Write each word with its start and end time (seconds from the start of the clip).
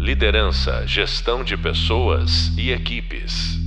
Liderança, 0.00 0.86
gestão 0.86 1.44
de 1.44 1.58
pessoas 1.58 2.56
e 2.56 2.70
equipes. 2.70 3.58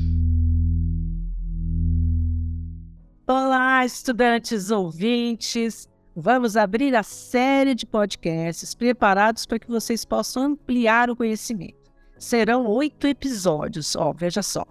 Olá, 3.27 3.85
estudantes 3.85 4.71
ouvintes. 4.71 5.87
Vamos 6.15 6.57
abrir 6.57 6.95
a 6.95 7.03
série 7.03 7.75
de 7.75 7.85
podcasts 7.85 8.73
preparados 8.73 9.45
para 9.45 9.59
que 9.59 9.67
vocês 9.67 10.03
possam 10.03 10.45
ampliar 10.45 11.07
o 11.11 11.15
conhecimento. 11.15 11.91
Serão 12.17 12.65
oito 12.65 13.05
episódios, 13.05 13.95
ó, 13.95 14.11
veja 14.11 14.41
só. 14.41 14.65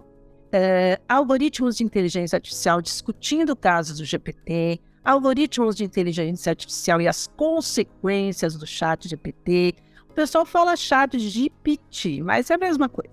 É, 0.51 0.99
algoritmos 1.07 1.77
de 1.77 1.85
inteligência 1.85 2.35
artificial 2.35 2.81
discutindo 2.81 3.55
casos 3.55 3.99
do 3.99 4.05
GPT, 4.05 4.81
algoritmos 5.01 5.77
de 5.77 5.85
inteligência 5.85 6.49
artificial 6.49 6.99
e 6.99 7.07
as 7.07 7.25
consequências 7.25 8.57
do 8.57 8.67
chat 8.67 9.07
GPT. 9.07 9.75
O 10.13 10.15
pessoal 10.15 10.45
fala 10.45 10.75
chat 10.75 11.17
GPT, 11.17 12.21
mas 12.21 12.51
é 12.51 12.53
a 12.53 12.57
mesma 12.59 12.87
coisa. 12.87 13.09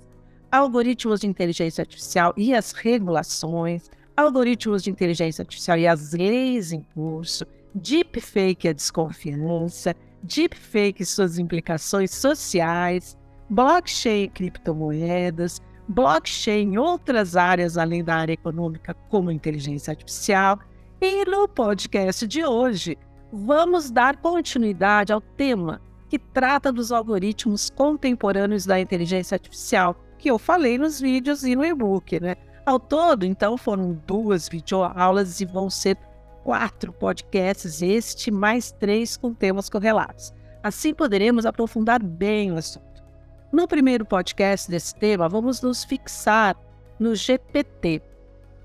Algoritmos 0.53 1.21
de 1.21 1.27
inteligência 1.27 1.81
artificial 1.81 2.35
e 2.37 2.55
as 2.55 2.73
regulações, 2.73 3.91
algoritmos 4.15 4.83
de 4.83 4.91
inteligência 4.91 5.41
artificial 5.41 5.79
e 5.79 5.87
as 5.87 6.13
leis 6.13 6.73
em 6.73 6.83
curso, 6.95 7.47
deepfake 7.75 8.69
a 8.69 8.75
desconfiança, 8.75 9.97
deepfake 10.23 11.03
e 11.03 11.07
suas 11.07 11.39
implicações 11.39 12.11
sociais, 12.11 13.17
blockchain 13.49 14.25
e 14.25 14.29
criptomoedas, 14.29 15.59
blockchain 15.89 16.75
em 16.75 16.77
outras 16.77 17.35
áreas 17.35 17.79
além 17.79 18.05
da 18.05 18.17
área 18.17 18.35
econômica, 18.35 18.93
como 19.09 19.31
inteligência 19.31 19.93
artificial, 19.93 20.59
e 21.01 21.25
no 21.25 21.49
podcast 21.49 22.27
de 22.27 22.45
hoje, 22.45 22.99
vamos 23.33 23.91
dar 23.91 24.19
continuidade 24.19 25.15
ao 25.15 25.21
tema 25.23 25.81
que 26.11 26.19
trata 26.19 26.73
dos 26.73 26.91
algoritmos 26.91 27.71
contemporâneos 27.71 28.67
da 28.67 28.81
inteligência 28.81 29.37
artificial, 29.37 29.95
que 30.19 30.29
eu 30.29 30.41
falei 30.41 30.77
nos 30.77 31.01
vídeos 31.01 31.45
e 31.45 31.55
no 31.55 31.65
e-book, 31.65 32.19
né? 32.19 32.35
Ao 32.67 32.81
todo, 32.81 33.25
então, 33.25 33.57
foram 33.57 33.93
duas 34.07 34.49
videoaulas 34.49 35.41
e 35.41 35.47
vão 35.47 35.71
ser 35.71 35.97
quatro 36.43 36.93
podcasts, 36.93 37.81
este 37.81 38.33
mais 38.33 38.73
três 38.73 39.17
com 39.17 39.33
temas 39.33 39.71
correlatos. 39.71 40.35
Assim 40.65 40.93
poderemos 40.93 41.47
aprofundar 41.47 42.03
bem 42.03 42.51
o 42.51 42.57
assunto. 42.57 43.05
No 43.53 43.69
primeiro 43.69 44.05
podcast 44.05 44.69
desse 44.69 44.95
tema, 44.97 45.29
vamos 45.29 45.63
nos 45.63 45.85
fixar 45.85 46.57
no 46.99 47.15
GPT, 47.15 48.03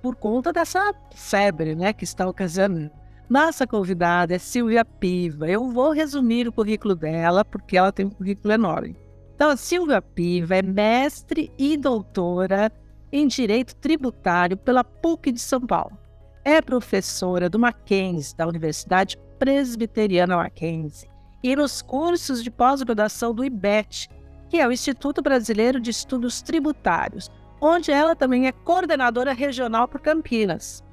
por 0.01 0.15
conta 0.15 0.51
dessa 0.51 0.93
febre 1.13 1.75
né, 1.75 1.93
que 1.93 2.03
está 2.03 2.27
ocasionando. 2.27 2.91
Nossa 3.29 3.65
convidada 3.65 4.35
é 4.35 4.37
Silvia 4.37 4.85
Piva. 4.85 5.49
Eu 5.49 5.71
vou 5.71 5.91
resumir 5.91 6.47
o 6.47 6.51
currículo 6.51 6.93
dela, 6.93 7.43
porque 7.43 7.75
ela 7.75 7.91
tem 7.91 8.05
um 8.05 8.11
currículo 8.11 8.53
enorme. 8.53 8.95
Então, 9.35 9.49
a 9.49 9.57
Silvia 9.57 10.01
Piva 10.01 10.55
é 10.55 10.61
mestre 10.61 11.51
e 11.57 11.75
doutora 11.75 12.71
em 13.11 13.27
Direito 13.27 13.75
Tributário 13.75 14.55
pela 14.55 14.83
PUC 14.83 15.31
de 15.31 15.41
São 15.41 15.59
Paulo. 15.59 15.97
É 16.43 16.61
professora 16.61 17.49
do 17.49 17.57
Mackenzie, 17.57 18.37
da 18.37 18.47
Universidade 18.47 19.17
Presbiteriana 19.39 20.37
Mackenzie, 20.37 21.09
e 21.41 21.55
nos 21.55 21.81
cursos 21.81 22.43
de 22.43 22.51
pós-graduação 22.51 23.33
do 23.33 23.43
IBET, 23.43 24.07
que 24.49 24.59
é 24.59 24.67
o 24.67 24.71
Instituto 24.71 25.23
Brasileiro 25.23 25.79
de 25.79 25.89
Estudos 25.89 26.43
Tributários, 26.43 27.31
onde 27.59 27.91
ela 27.91 28.15
também 28.15 28.45
é 28.45 28.51
coordenadora 28.51 29.33
regional 29.33 29.87
por 29.87 29.99
Campinas. 29.99 30.83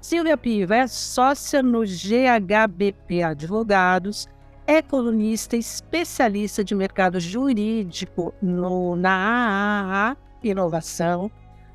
Silvia 0.00 0.36
Piva 0.36 0.76
é 0.76 0.86
sócia 0.86 1.62
no 1.62 1.80
GHBP 1.84 3.22
Advogados, 3.22 4.28
é 4.66 4.80
colunista 4.80 5.56
especialista 5.56 6.62
de 6.62 6.74
mercado 6.74 7.18
jurídico 7.18 8.32
no, 8.40 8.94
na 8.94 10.12
AAA 10.12 10.16
Inovação. 10.44 11.30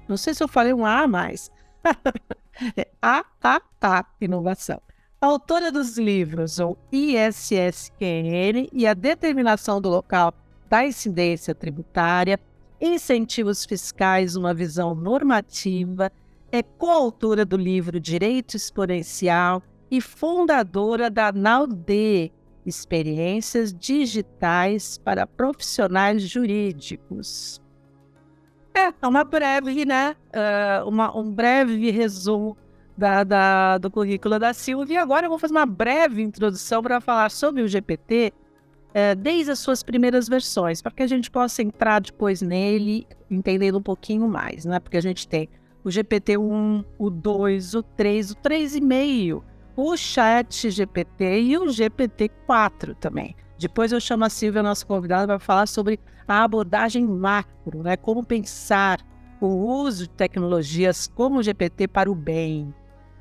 Não 0.08 0.16
sei 0.16 0.34
se 0.34 0.42
eu 0.44 0.48
falei 0.48 0.74
um 0.74 0.86
A 0.86 1.04
a 1.04 1.08
mais. 1.08 1.52
AAA 3.02 4.06
Inovação. 4.22 4.81
Autora 5.20 5.72
dos 5.72 5.97
livros 5.97 6.59
O 6.59 6.78
ISSQN 6.92 8.70
e 8.72 8.88
a 8.88 8.94
Determinação 8.94 9.81
do 9.81 9.90
Local 9.90 10.34
da 10.70 10.86
Incidência 10.86 11.53
Tributária, 11.53 12.40
incentivos 12.80 13.66
fiscais, 13.66 14.36
uma 14.36 14.53
visão 14.53 14.96
normativa, 14.96 16.12
é 16.53 16.62
coautora 16.62 17.44
do 17.44 17.58
livro 17.58 18.00
Direito 18.00 18.56
Exponencial 18.56 19.64
e 19.90 20.00
fundadora 20.00 21.09
da 21.09 21.31
NAUD, 21.31 22.31
Experiências 22.64 23.74
Digitais 23.74 25.00
para 25.00 25.25
Profissionais 25.25 26.22
Jurídicos. 26.22 27.59
É, 28.72 28.94
é 29.02 29.08
uma 29.08 29.24
breve, 29.24 29.84
né? 29.84 30.16
Uh, 30.30 30.88
uma, 30.88 31.18
um 31.18 31.31
breve 31.31 31.90
resumo 31.90 32.56
da, 32.96 33.24
da, 33.24 33.78
do 33.80 33.90
currículo 33.90 34.38
da 34.38 34.53
Silvia. 34.53 35.02
Agora 35.02 35.25
eu 35.25 35.31
vou 35.31 35.40
fazer 35.40 35.56
uma 35.56 35.66
breve 35.66 36.22
introdução 36.22 36.84
para 36.84 37.02
falar 37.02 37.31
sobre 37.31 37.64
o 37.64 37.68
GPT 37.68 38.31
é, 38.94 39.16
desde 39.16 39.50
as 39.50 39.58
suas 39.58 39.81
primeiras 39.81 40.30
versões, 40.30 40.84
para 40.84 40.91
que 40.91 41.02
a 41.02 41.08
gente 41.08 41.31
possa 41.31 41.64
entrar 41.64 42.00
depois 42.00 42.44
nele, 42.44 43.08
entendendo 43.30 43.80
um 43.80 43.81
pouquinho 43.81 44.28
mais, 44.28 44.66
né? 44.66 44.80
Porque 44.80 44.97
a 44.97 45.02
gente 45.02 45.28
tem 45.28 45.50
o 45.84 45.90
GPT-1, 45.90 46.86
o 46.98 47.10
2, 47.10 47.76
o 47.76 47.84
3, 47.84 48.32
o 48.32 48.36
3,5, 48.36 49.44
o 49.76 49.98
Chat 49.98 50.70
GPT 50.70 51.42
e 51.42 51.58
o 51.58 51.66
GPT-4 51.66 52.96
também. 52.96 53.36
Depois 53.58 53.92
eu 53.92 54.00
chamo 54.00 54.26
a 54.26 54.30
Silvia, 54.30 54.64
nossa 54.64 54.86
convidada, 54.86 55.28
para 55.28 55.40
falar 55.40 55.68
sobre 55.68 56.00
a 56.28 56.44
abordagem 56.44 57.06
macro, 57.06 57.84
né? 57.84 57.98
Como 57.98 58.24
pensar 58.24 59.00
o 59.40 59.48
uso 59.48 60.04
de 60.04 60.10
tecnologias 60.12 61.08
como 61.08 61.40
o 61.40 61.44
GPT 61.44 61.88
para 61.88 62.10
o 62.12 62.16
bem. 62.16 62.74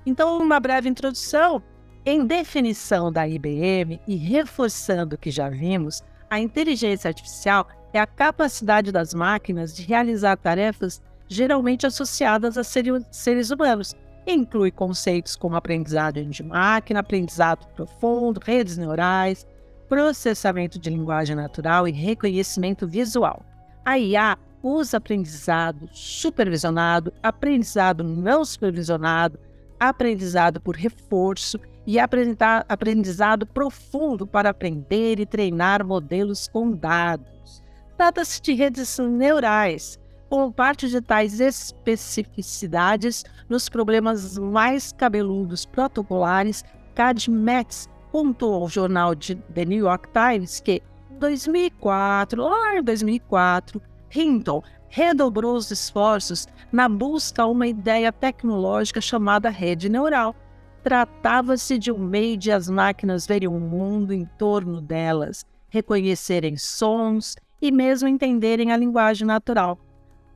Então, 0.06 0.38
uma 0.38 0.60
breve 0.60 0.88
introdução 0.88 1.62
em 2.04 2.26
definição 2.26 3.12
da 3.12 3.26
IBM 3.26 4.00
e 4.06 4.16
reforçando 4.16 5.14
o 5.14 5.18
que 5.18 5.30
já 5.30 5.48
vimos, 5.48 6.02
a 6.28 6.40
inteligência 6.40 7.08
artificial 7.08 7.68
é 7.92 8.00
a 8.00 8.06
capacidade 8.06 8.90
das 8.90 9.14
máquinas 9.14 9.74
de 9.74 9.82
realizar 9.82 10.36
tarefas 10.36 11.00
geralmente 11.32 11.86
associadas 11.86 12.56
a 12.58 12.62
seres 12.64 13.50
humanos. 13.50 13.94
Inclui 14.26 14.70
conceitos 14.70 15.34
como 15.34 15.56
aprendizado 15.56 16.22
de 16.24 16.42
máquina, 16.42 17.00
aprendizado 17.00 17.66
profundo, 17.74 18.40
redes 18.44 18.76
neurais, 18.76 19.46
processamento 19.88 20.78
de 20.78 20.90
linguagem 20.90 21.34
natural 21.34 21.88
e 21.88 21.92
reconhecimento 21.92 22.86
visual. 22.86 23.44
A 23.84 23.98
IA 23.98 24.38
usa 24.62 24.98
aprendizado 24.98 25.88
supervisionado, 25.92 27.12
aprendizado 27.20 28.04
não 28.04 28.44
supervisionado, 28.44 29.40
aprendizado 29.80 30.60
por 30.60 30.76
reforço 30.76 31.58
e 31.84 31.98
aprendizado 31.98 33.44
profundo 33.44 34.24
para 34.24 34.50
aprender 34.50 35.18
e 35.18 35.26
treinar 35.26 35.84
modelos 35.84 36.46
com 36.46 36.70
dados. 36.70 37.60
Trata-se 37.96 38.40
de 38.40 38.54
redes 38.54 38.96
neurais, 38.98 39.98
com 40.32 40.50
parte 40.50 40.88
de 40.88 40.98
tais 41.02 41.40
especificidades 41.40 43.22
nos 43.50 43.68
problemas 43.68 44.38
mais 44.38 44.90
cabeludos 44.90 45.66
protocolares, 45.66 46.64
CAD-METS 46.94 47.86
contou 48.10 48.54
ao 48.54 48.66
jornal 48.66 49.14
de 49.14 49.34
The 49.34 49.66
New 49.66 49.84
York 49.84 50.08
Times 50.08 50.58
que, 50.58 50.80
em 51.10 51.18
2004, 51.18 52.42
lá 52.42 52.78
em 52.78 52.82
2004, 52.82 53.82
Hinton 54.10 54.62
redobrou 54.88 55.54
os 55.54 55.70
esforços 55.70 56.48
na 56.72 56.88
busca 56.88 57.42
a 57.42 57.46
uma 57.46 57.66
ideia 57.66 58.10
tecnológica 58.10 59.02
chamada 59.02 59.50
rede 59.50 59.90
neural, 59.90 60.34
Tratava-se 60.82 61.78
de 61.78 61.92
um 61.92 61.98
meio 61.98 62.38
de 62.38 62.50
as 62.50 62.70
máquinas 62.70 63.26
verem 63.26 63.48
o 63.48 63.52
um 63.52 63.60
mundo 63.60 64.14
em 64.14 64.24
torno 64.38 64.80
delas, 64.80 65.44
reconhecerem 65.68 66.56
sons 66.56 67.36
e 67.60 67.70
mesmo 67.70 68.08
entenderem 68.08 68.72
a 68.72 68.76
linguagem 68.78 69.26
natural. 69.26 69.78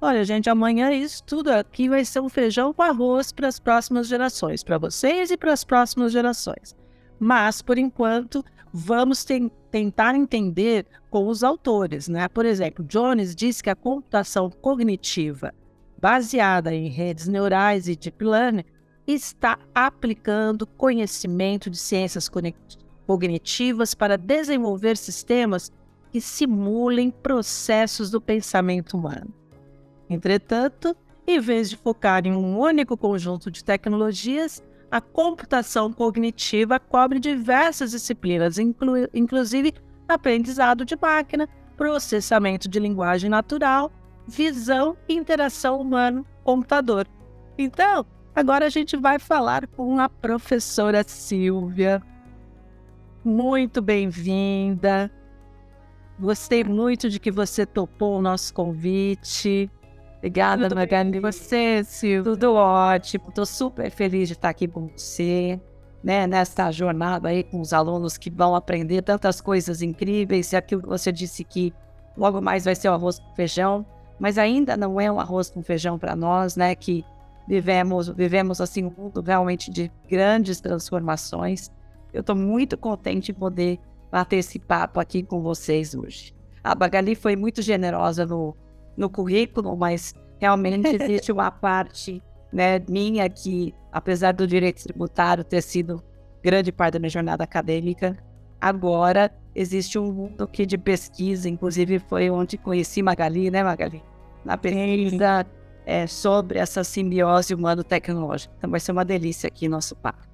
Olha, 0.01 0.25
gente, 0.25 0.51
amanhã 0.51 0.93
isso 0.93 1.23
tudo 1.25 1.51
aqui 1.51 1.89
vai 1.89 2.05
ser 2.05 2.21
um 2.21 2.29
feijão 2.29 2.73
com 2.73 2.83
arroz 2.83 3.33
para 3.33 3.49
as 3.49 3.59
próximas 3.59 4.07
gerações, 4.07 4.63
para 4.63 4.77
vocês 4.77 5.31
e 5.31 5.37
para 5.39 5.53
as 5.53 5.65
próximas 5.65 6.13
gerações. 6.13 6.77
Mas, 7.19 7.63
por 7.63 7.79
enquanto, 7.79 8.45
vamos 8.71 9.25
te 9.25 9.51
tentar 9.71 10.15
entender 10.15 10.85
com 11.09 11.27
os 11.29 11.43
autores, 11.43 12.09
né? 12.09 12.29
Por 12.29 12.45
exemplo, 12.45 12.85
Jones 12.85 13.35
diz 13.35 13.63
que 13.63 13.71
a 13.71 13.75
computação 13.75 14.51
cognitiva 14.51 15.55
baseada 15.99 16.75
em 16.75 16.89
redes 16.89 17.27
neurais 17.27 17.89
e 17.89 17.97
deep 17.97 18.23
learning 18.23 18.65
está 19.07 19.59
aplicando 19.75 20.67
conhecimento 20.67 21.71
de 21.71 21.79
ciências 21.79 22.31
cognitivas 23.07 23.95
para 23.95 24.19
desenvolver 24.19 24.99
sistemas 24.99 25.73
que 26.13 26.21
simulem 26.21 27.11
processos 27.11 28.11
do 28.11 28.21
pensamento 28.21 28.95
humano. 28.95 29.33
Entretanto, 30.09 30.97
em 31.27 31.41
vez 31.41 31.69
de 31.69 31.77
focar 31.77 32.27
em 32.27 32.33
um 32.33 32.59
único 32.59 32.97
conjunto 32.97 33.51
de 33.51 33.65
tecnologias, 33.65 34.63
a 34.91 35.01
computação 35.01 35.93
cognitiva 35.93 36.79
cobre 36.79 37.19
diversas 37.19 37.91
disciplinas, 37.91 38.59
inclu 38.59 39.09
inclusive 39.13 39.75
aprendizado 40.09 40.85
de 40.85 40.97
máquina, 40.97 41.49
processamento 41.77 42.69
de 42.69 42.79
linguagem 42.79 43.29
natural, 43.29 43.91
visão 44.27 44.97
e 45.09 45.15
interação 45.15 45.81
humano-computador. 45.81 47.07
Então, 47.59 48.07
agora 48.35 48.67
a 48.67 48.71
gente 48.71 48.97
vai 48.97 49.19
falar 49.19 49.67
com 49.67 49.99
a 49.99 50.09
professora 50.09 51.03
Silvia. 51.03 52.01
Muito 53.25 53.83
bem-vinda. 53.83 55.11
Gostei 56.19 56.65
muito 56.65 57.11
de 57.11 57.19
que 57.19 57.31
você 57.31 57.67
topou 57.67 58.19
o 58.19 58.23
nosso 58.23 58.55
convite. 58.55 59.71
Obrigada, 60.27 60.75
Magali. 60.75 61.21
Você, 61.21 61.85
Silvia? 61.85 62.33
Tudo 62.33 62.55
ótimo. 62.55 63.29
Estou 63.29 63.47
super 63.47 63.89
feliz 63.93 64.27
de 64.27 64.35
estar 64.35 64.49
aqui 64.49 64.67
com 64.67 64.89
você, 64.89 65.61
né, 66.03 66.27
nesta 66.27 66.69
jornada 66.73 67.29
aí 67.29 67.45
com 67.45 67.61
os 67.61 67.73
alunos 67.73 68.19
que 68.19 68.29
vão 68.29 68.57
aprender 68.57 69.03
tantas 69.03 69.41
coisas 69.41 69.83
incríveis. 69.83 70.53
E 70.53 70.57
aquilo 70.57 70.83
que 70.83 70.89
você 70.89 71.13
disse 71.13 71.45
que 71.45 71.73
logo 72.17 72.41
mais 72.41 72.65
vai 72.65 72.75
ser 72.75 72.89
o 72.89 72.93
arroz 72.93 73.21
com 73.21 73.37
feijão, 73.37 73.87
mas 74.19 74.37
ainda 74.37 74.77
não 74.77 75.01
é 75.01 75.11
um 75.13 75.21
arroz 75.21 75.49
com 75.49 75.63
feijão 75.63 75.97
para 75.97 76.17
nós, 76.17 76.57
né, 76.57 76.75
que 76.75 77.05
vivemos, 77.47 78.09
vivemos 78.09 78.61
assim 78.61 78.85
um 78.85 78.93
mundo 78.99 79.21
realmente 79.21 79.71
de 79.71 79.93
grandes 80.11 80.61
transformações. 80.61 81.71
Eu 82.13 82.23
estou 82.23 82.35
muito 82.35 82.77
contente 82.77 83.27
de 83.27 83.33
poder 83.33 83.79
bater 84.11 84.39
esse 84.39 84.59
papo 84.59 84.99
aqui 84.99 85.23
com 85.23 85.41
vocês 85.41 85.95
hoje. 85.95 86.35
A 86.65 86.75
Bagali 86.75 87.15
foi 87.15 87.37
muito 87.37 87.63
generosa 87.63 88.27
no, 88.27 88.57
no 88.97 89.11
currículo, 89.11 89.77
mas 89.77 90.15
realmente 90.39 90.87
existe 90.97 91.33
uma 91.33 91.51
parte 91.51 92.23
né, 92.53 92.81
minha 92.89 93.29
que, 93.29 93.75
apesar 93.93 94.33
do 94.33 94.47
direito 94.47 94.83
tributário 94.83 95.45
ter 95.45 95.63
sido 95.63 96.03
grande 96.43 96.73
parte 96.73 96.95
da 96.95 96.99
minha 96.99 97.11
jornada 97.11 97.45
acadêmica, 97.45 98.17
agora 98.61 99.31
existe 99.55 99.99
um 99.99 100.13
mundo 100.13 100.45
aqui 100.45 100.65
de 100.65 100.79
pesquisa, 100.79 101.49
inclusive 101.49 101.99
foi 101.99 102.31
onde 102.31 102.57
conheci 102.57 103.03
Magali, 103.03 103.51
né, 103.51 103.63
Magali? 103.63 104.03
Na 104.45 104.57
pesquisa 104.57 105.47
é, 105.85 106.07
sobre 106.07 106.59
essa 106.59 106.83
simbiose 106.85 107.55
humano-tecnológica. 107.55 108.55
Então 108.59 108.71
vai 108.71 108.81
ser 108.81 108.93
uma 108.93 109.05
delícia 109.05 109.49
aqui 109.49 109.69
nosso 109.69 109.95
papo. 109.97 110.27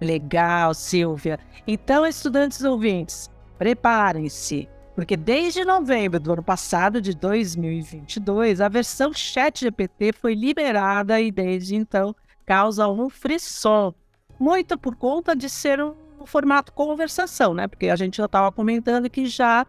Legal, 0.00 0.74
Silvia. 0.74 1.38
Então, 1.66 2.06
estudantes 2.06 2.62
ouvintes, 2.62 3.30
preparem-se, 3.58 4.68
porque 4.94 5.16
desde 5.16 5.64
novembro 5.64 6.20
do 6.20 6.32
ano 6.32 6.42
passado, 6.42 7.00
de 7.00 7.14
2022, 7.14 8.60
a 8.60 8.68
versão 8.68 9.12
ChatGPT 9.12 10.12
foi 10.12 10.34
liberada 10.34 11.20
e 11.20 11.32
desde 11.32 11.74
então 11.74 12.14
causa 12.46 12.88
um 12.88 13.08
frisson, 13.08 13.92
muito 14.38 14.78
por 14.78 14.94
conta 14.94 15.34
de 15.34 15.48
ser 15.48 15.82
um, 15.82 15.94
formato 16.26 16.72
conversação, 16.72 17.52
né? 17.52 17.66
Porque 17.66 17.88
a 17.88 17.96
gente 17.96 18.16
já 18.16 18.24
estava 18.24 18.50
comentando 18.50 19.10
que 19.10 19.26
já 19.26 19.66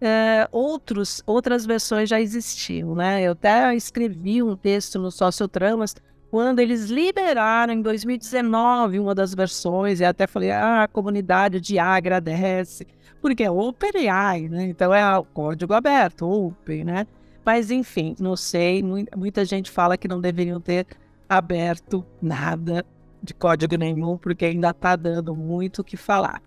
é, 0.00 0.48
outros, 0.52 1.22
outras 1.26 1.66
versões 1.66 2.08
já 2.08 2.20
existiam, 2.20 2.94
né? 2.94 3.22
Eu 3.22 3.32
até 3.32 3.74
escrevi 3.74 4.42
um 4.42 4.54
texto 4.54 4.98
no 4.98 5.10
Sociotramas 5.10 5.96
quando 6.30 6.58
eles 6.60 6.90
liberaram 6.90 7.72
em 7.72 7.80
2019 7.80 8.98
uma 8.98 9.14
das 9.14 9.34
versões, 9.34 10.00
e 10.00 10.04
até 10.04 10.26
falei, 10.26 10.50
ah, 10.50 10.82
a 10.84 10.88
comunidade 10.88 11.60
de 11.60 11.78
A 11.78 11.94
agradece, 11.94 12.86
porque 13.20 13.44
é 13.44 13.50
OpenAI, 13.50 14.48
né? 14.48 14.64
Então 14.64 14.94
é 14.94 15.02
código 15.32 15.74
aberto, 15.74 16.28
Open, 16.28 16.84
né? 16.84 17.06
Mas 17.44 17.70
enfim, 17.70 18.14
não 18.20 18.36
sei, 18.36 18.82
muita 19.16 19.44
gente 19.44 19.70
fala 19.70 19.96
que 19.96 20.06
não 20.06 20.20
deveriam 20.20 20.60
ter 20.60 20.86
aberto 21.28 22.04
nada 22.20 22.84
de 23.22 23.34
código 23.34 23.76
nenhum, 23.76 24.16
porque 24.16 24.44
ainda 24.44 24.70
está 24.70 24.96
dando 24.96 25.34
muito 25.34 25.80
o 25.80 25.84
que 25.84 25.96
falar. 25.96 26.42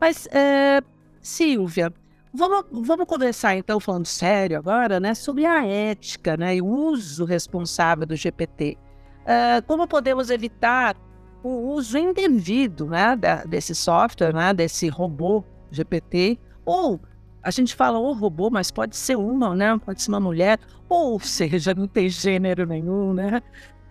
Mas, 0.00 0.26
é, 0.30 0.80
Silvia, 1.20 1.92
vamos, 2.32 2.66
vamos 2.86 3.06
conversar 3.06 3.56
então, 3.56 3.80
falando 3.80 4.06
sério 4.06 4.58
agora, 4.58 5.00
né, 5.00 5.14
sobre 5.14 5.44
a 5.44 5.66
ética 5.66 6.36
né, 6.36 6.56
e 6.56 6.62
o 6.62 6.66
uso 6.66 7.24
responsável 7.24 8.06
do 8.06 8.16
GPT. 8.16 8.76
Uh, 9.22 9.64
como 9.66 9.88
podemos 9.88 10.30
evitar 10.30 10.96
o 11.42 11.72
uso 11.72 11.98
indevido 11.98 12.86
né, 12.86 13.16
desse 13.48 13.74
software, 13.74 14.32
né, 14.32 14.52
desse 14.52 14.88
robô 14.88 15.44
GPT, 15.70 16.38
ou 16.64 17.00
a 17.42 17.50
gente 17.50 17.76
fala 17.76 17.98
o 17.98 18.12
robô, 18.12 18.50
mas 18.50 18.72
pode 18.72 18.96
ser 18.96 19.16
uma, 19.16 19.54
né, 19.54 19.78
pode 19.84 20.02
ser 20.02 20.10
uma 20.10 20.20
mulher, 20.20 20.58
ou 20.88 21.18
seja, 21.20 21.74
não 21.74 21.86
tem 21.86 22.08
gênero 22.08 22.66
nenhum, 22.66 23.14
né? 23.14 23.42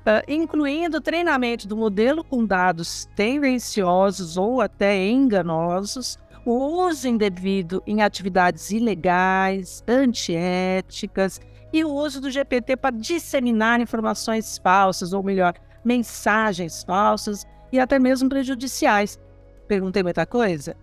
Uh, 0.01 0.21
incluindo 0.31 1.01
treinamento 1.01 1.67
do 1.67 1.75
modelo 1.75 2.23
com 2.23 2.45
dados 2.45 3.09
tendenciosos 3.15 4.37
ou 4.37 4.61
até 4.61 5.07
enganosos, 5.07 6.19
o 6.45 6.85
uso 6.85 7.07
indevido 7.07 7.81
em 7.87 8.03
atividades 8.03 8.69
ilegais, 8.69 9.83
antiéticas 9.87 11.41
e 11.73 11.83
o 11.83 11.91
uso 11.91 12.21
do 12.21 12.29
GPT 12.29 12.77
para 12.77 12.95
disseminar 12.95 13.79
informações 13.79 14.59
falsas, 14.59 15.11
ou 15.11 15.23
melhor, 15.23 15.55
mensagens 15.83 16.83
falsas 16.83 17.47
e 17.71 17.79
até 17.79 17.97
mesmo 17.97 18.29
prejudiciais. 18.29 19.19
Perguntei 19.67 20.03
muita 20.03 20.25
coisa? 20.25 20.75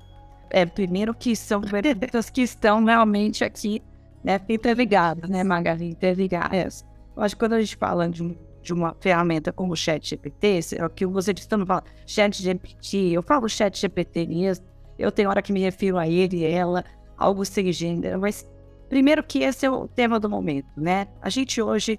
É, 0.53 0.67
primeiro 0.67 1.15
que 1.15 1.35
são 1.35 1.61
perguntas 1.61 2.29
que 2.31 2.43
estão 2.43 2.85
realmente 2.85 3.43
aqui, 3.43 3.83
né, 4.23 4.41
interligadas, 4.49 5.29
né, 5.29 5.43
Magali, 5.43 5.89
interligadas. 5.89 6.85
Eu 7.17 7.23
acho 7.23 7.35
que 7.35 7.41
quando 7.41 7.55
a 7.55 7.61
gente 7.61 7.77
fala 7.77 8.09
de, 8.09 8.23
um, 8.23 8.37
de 8.63 8.73
uma 8.73 8.95
ferramenta 9.01 9.53
como 9.53 9.73
o 9.73 9.77
ChatGPT, 9.77 10.61
é 10.77 10.85
o 10.85 10.91
que 10.91 11.07
você 11.07 11.33
disse, 11.33 11.49
não 11.51 11.67
fala 11.67 11.83
ChatGPT, 12.07 13.13
eu 13.13 13.23
falo 13.23 13.49
ChatGPT 13.49 14.27
mesmo, 14.27 14.67
eu 14.99 15.11
tenho 15.11 15.31
hora 15.31 15.43
que 15.43 15.53
me 15.53 15.61
refiro 15.61 15.97
a 15.99 16.07
ele, 16.07 16.39
e 16.39 16.45
ela, 16.45 16.85
algo 17.17 17.45
sem 17.45 17.73
gênero, 17.73 18.21
mas 18.21 18.47
Primeiro 18.93 19.25
que 19.25 19.39
esse 19.39 19.65
é 19.65 19.71
o 19.71 19.89
tema 19.89 20.21
do 20.21 20.29
momento, 20.29 20.69
né? 20.77 21.07
A 21.23 21.31
gente 21.31 21.63
hoje 21.63 21.99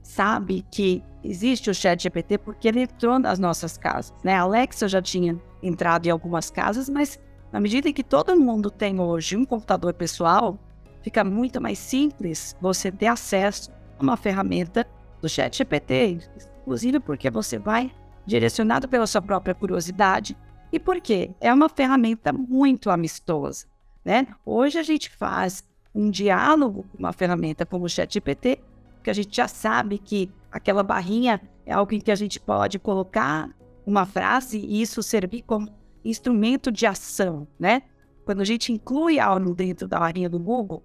sabe 0.00 0.64
que 0.70 1.02
existe 1.24 1.68
o 1.68 1.74
chat 1.74 2.00
GPT 2.04 2.38
porque 2.38 2.68
ele 2.68 2.82
entrou 2.82 3.18
nas 3.18 3.40
nossas 3.40 3.76
casas, 3.76 4.14
né? 4.22 4.36
A 4.36 4.42
Alexa 4.42 4.86
já 4.86 5.02
tinha 5.02 5.36
entrado 5.60 6.06
em 6.06 6.10
algumas 6.10 6.48
casas, 6.48 6.88
mas 6.88 7.18
na 7.52 7.60
medida 7.60 7.88
em 7.88 7.92
que 7.92 8.04
todo 8.04 8.38
mundo 8.38 8.70
tem 8.70 9.00
hoje 9.00 9.36
um 9.36 9.44
computador 9.44 9.92
pessoal, 9.94 10.58
fica 11.02 11.24
muito 11.24 11.60
mais 11.60 11.78
simples 11.78 12.56
você 12.60 12.92
ter 12.92 13.06
acesso 13.06 13.70
a 13.98 14.02
uma 14.02 14.16
ferramenta 14.16 14.86
do 15.20 15.28
chat 15.28 15.56
GPT, 15.56 16.18
inclusive 16.62 17.00
porque 17.00 17.30
você 17.30 17.58
vai 17.58 17.92
direcionado 18.24 18.88
pela 18.88 19.06
sua 19.06 19.20
própria 19.20 19.54
curiosidade 19.54 20.36
e 20.72 20.78
porque 20.78 21.30
é 21.40 21.52
uma 21.52 21.68
ferramenta 21.68 22.32
muito 22.32 22.90
amistosa, 22.90 23.66
né? 24.04 24.28
Hoje 24.46 24.78
a 24.78 24.82
gente 24.82 25.10
faz 25.10 25.64
um 25.94 26.10
diálogo 26.10 26.84
com 26.92 26.98
uma 26.98 27.12
ferramenta 27.12 27.66
como 27.66 27.84
o 27.84 27.88
ChatGPT, 27.88 28.60
que 29.02 29.10
a 29.10 29.12
gente 29.12 29.36
já 29.36 29.48
sabe 29.48 29.98
que 29.98 30.30
aquela 30.52 30.82
barrinha 30.82 31.40
é 31.66 31.72
algo 31.72 31.92
em 31.94 32.00
que 32.00 32.10
a 32.10 32.14
gente 32.14 32.38
pode 32.38 32.78
colocar 32.78 33.50
uma 33.84 34.06
frase 34.06 34.58
e 34.58 34.80
isso 34.80 35.02
servir 35.02 35.42
como 35.42 35.68
instrumento 36.04 36.70
de 36.70 36.86
ação, 36.86 37.46
né? 37.58 37.82
Quando 38.24 38.40
a 38.40 38.44
gente 38.44 38.72
inclui 38.72 39.18
algo 39.18 39.54
dentro 39.54 39.88
da 39.88 39.98
barrinha 39.98 40.28
do 40.28 40.38
Google, 40.38 40.82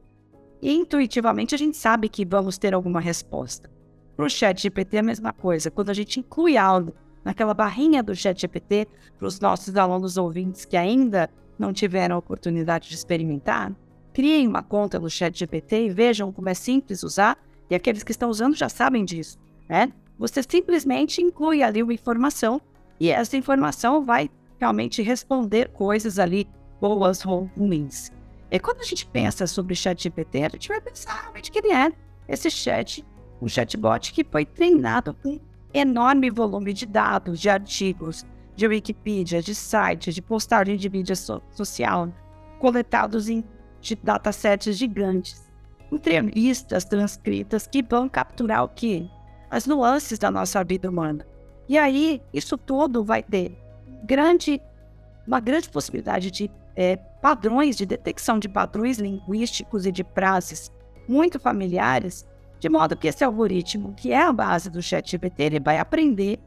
intuitivamente 0.61 1.53
a 1.53 1.57
gente 1.57 1.77
sabe 1.77 2.09
que 2.09 2.25
vamos 2.25 2.57
ter 2.57 2.73
alguma 2.73 2.99
resposta. 2.99 3.69
Para 4.15 4.25
o 4.25 4.29
ChatGPT 4.29 4.97
é 4.97 4.99
a 4.99 5.03
mesma 5.03 5.33
coisa. 5.33 5.69
Quando 5.69 5.89
a 5.89 5.93
gente 5.93 6.19
inclui 6.19 6.57
algo 6.57 6.93
naquela 7.23 7.53
barrinha 7.53 8.01
do 8.01 8.15
ChatGPT, 8.15 8.87
para 9.17 9.27
os 9.27 9.39
nossos 9.39 9.75
alunos 9.75 10.17
ouvintes 10.17 10.65
que 10.65 10.77
ainda 10.77 11.29
não 11.57 11.73
tiveram 11.73 12.15
a 12.15 12.19
oportunidade 12.19 12.89
de 12.89 12.95
experimentar, 12.95 13.75
Criem 14.15 14.47
uma 14.47 14.63
conta 14.63 14.97
no 14.97 15.09
chat 15.09 15.37
GPT 15.37 15.87
e 15.87 15.89
vejam 15.89 16.31
como 16.31 16.47
é 16.47 16.53
simples 16.53 17.03
usar, 17.03 17.37
e 17.69 17.75
aqueles 17.75 18.01
que 18.01 18.11
estão 18.11 18.29
usando 18.29 18.55
já 18.55 18.69
sabem 18.69 19.03
disso, 19.03 19.37
né? 19.67 19.91
Você 20.17 20.41
simplesmente 20.41 21.21
inclui 21.21 21.61
ali 21.61 21.83
uma 21.83 21.93
informação 21.93 22.61
e 22.97 23.09
essa 23.09 23.35
informação 23.35 24.05
vai 24.05 24.29
realmente 24.59 25.01
responder 25.01 25.69
coisas 25.69 26.19
ali 26.19 26.47
boas 26.79 27.25
ou 27.25 27.49
ruins. 27.57 28.11
E 28.51 28.59
quando 28.59 28.81
a 28.81 28.85
gente 28.85 29.05
pensa 29.05 29.47
sobre 29.47 29.73
o 29.73 29.75
chat 29.75 30.01
GPT, 30.01 30.43
a 30.43 30.49
gente 30.49 30.67
vai 30.67 30.81
pensar 30.81 31.21
realmente 31.21 31.51
que 31.51 31.59
ele 31.59 31.73
é 31.73 31.91
esse 32.27 32.49
chat, 32.49 33.05
um 33.41 33.47
chatbot 33.47 34.13
que 34.13 34.23
foi 34.23 34.45
treinado 34.45 35.13
com 35.13 35.39
enorme 35.73 36.29
volume 36.29 36.73
de 36.73 36.85
dados, 36.85 37.39
de 37.39 37.49
artigos, 37.49 38.25
de 38.55 38.67
Wikipedia, 38.67 39.41
de 39.41 39.53
sites, 39.53 40.15
de 40.15 40.21
postagem 40.21 40.77
de 40.77 40.89
mídia 40.89 41.15
so 41.15 41.41
social, 41.51 42.11
coletados 42.59 43.27
em 43.29 43.43
de 43.81 43.95
datasets 43.95 44.77
gigantes, 44.77 45.51
entrevistas 45.91 46.85
transcritas 46.85 47.67
que 47.67 47.83
vão 47.83 48.09
capturar 48.09 48.63
o 48.63 48.69
que? 48.69 49.07
As 49.49 49.67
nuances 49.67 50.17
da 50.17 50.31
nossa 50.31 50.63
vida 50.63 50.89
humana. 50.89 51.25
E 51.69 51.77
aí, 51.77 52.21
isso 52.33 52.57
tudo 52.57 53.03
vai 53.03 53.21
ter 53.21 53.55
grande, 54.05 54.61
uma 55.27 55.39
grande 55.39 55.69
possibilidade 55.69 56.31
de 56.31 56.49
é, 56.75 56.97
padrões, 57.21 57.75
de 57.75 57.85
detecção 57.85 58.37
de 58.37 58.49
padrões 58.49 58.97
linguísticos 58.97 59.85
e 59.85 59.91
de 59.91 60.03
frases 60.13 60.71
muito 61.07 61.39
familiares, 61.39 62.25
de 62.59 62.69
modo 62.69 62.95
que 62.95 63.07
esse 63.07 63.23
algoritmo, 63.23 63.93
que 63.93 64.11
é 64.11 64.21
a 64.21 64.33
base 64.33 64.69
do 64.69 64.81
ChatGPT, 64.81 65.43
ele 65.43 65.59
vai 65.59 65.77
aprender 65.77 66.39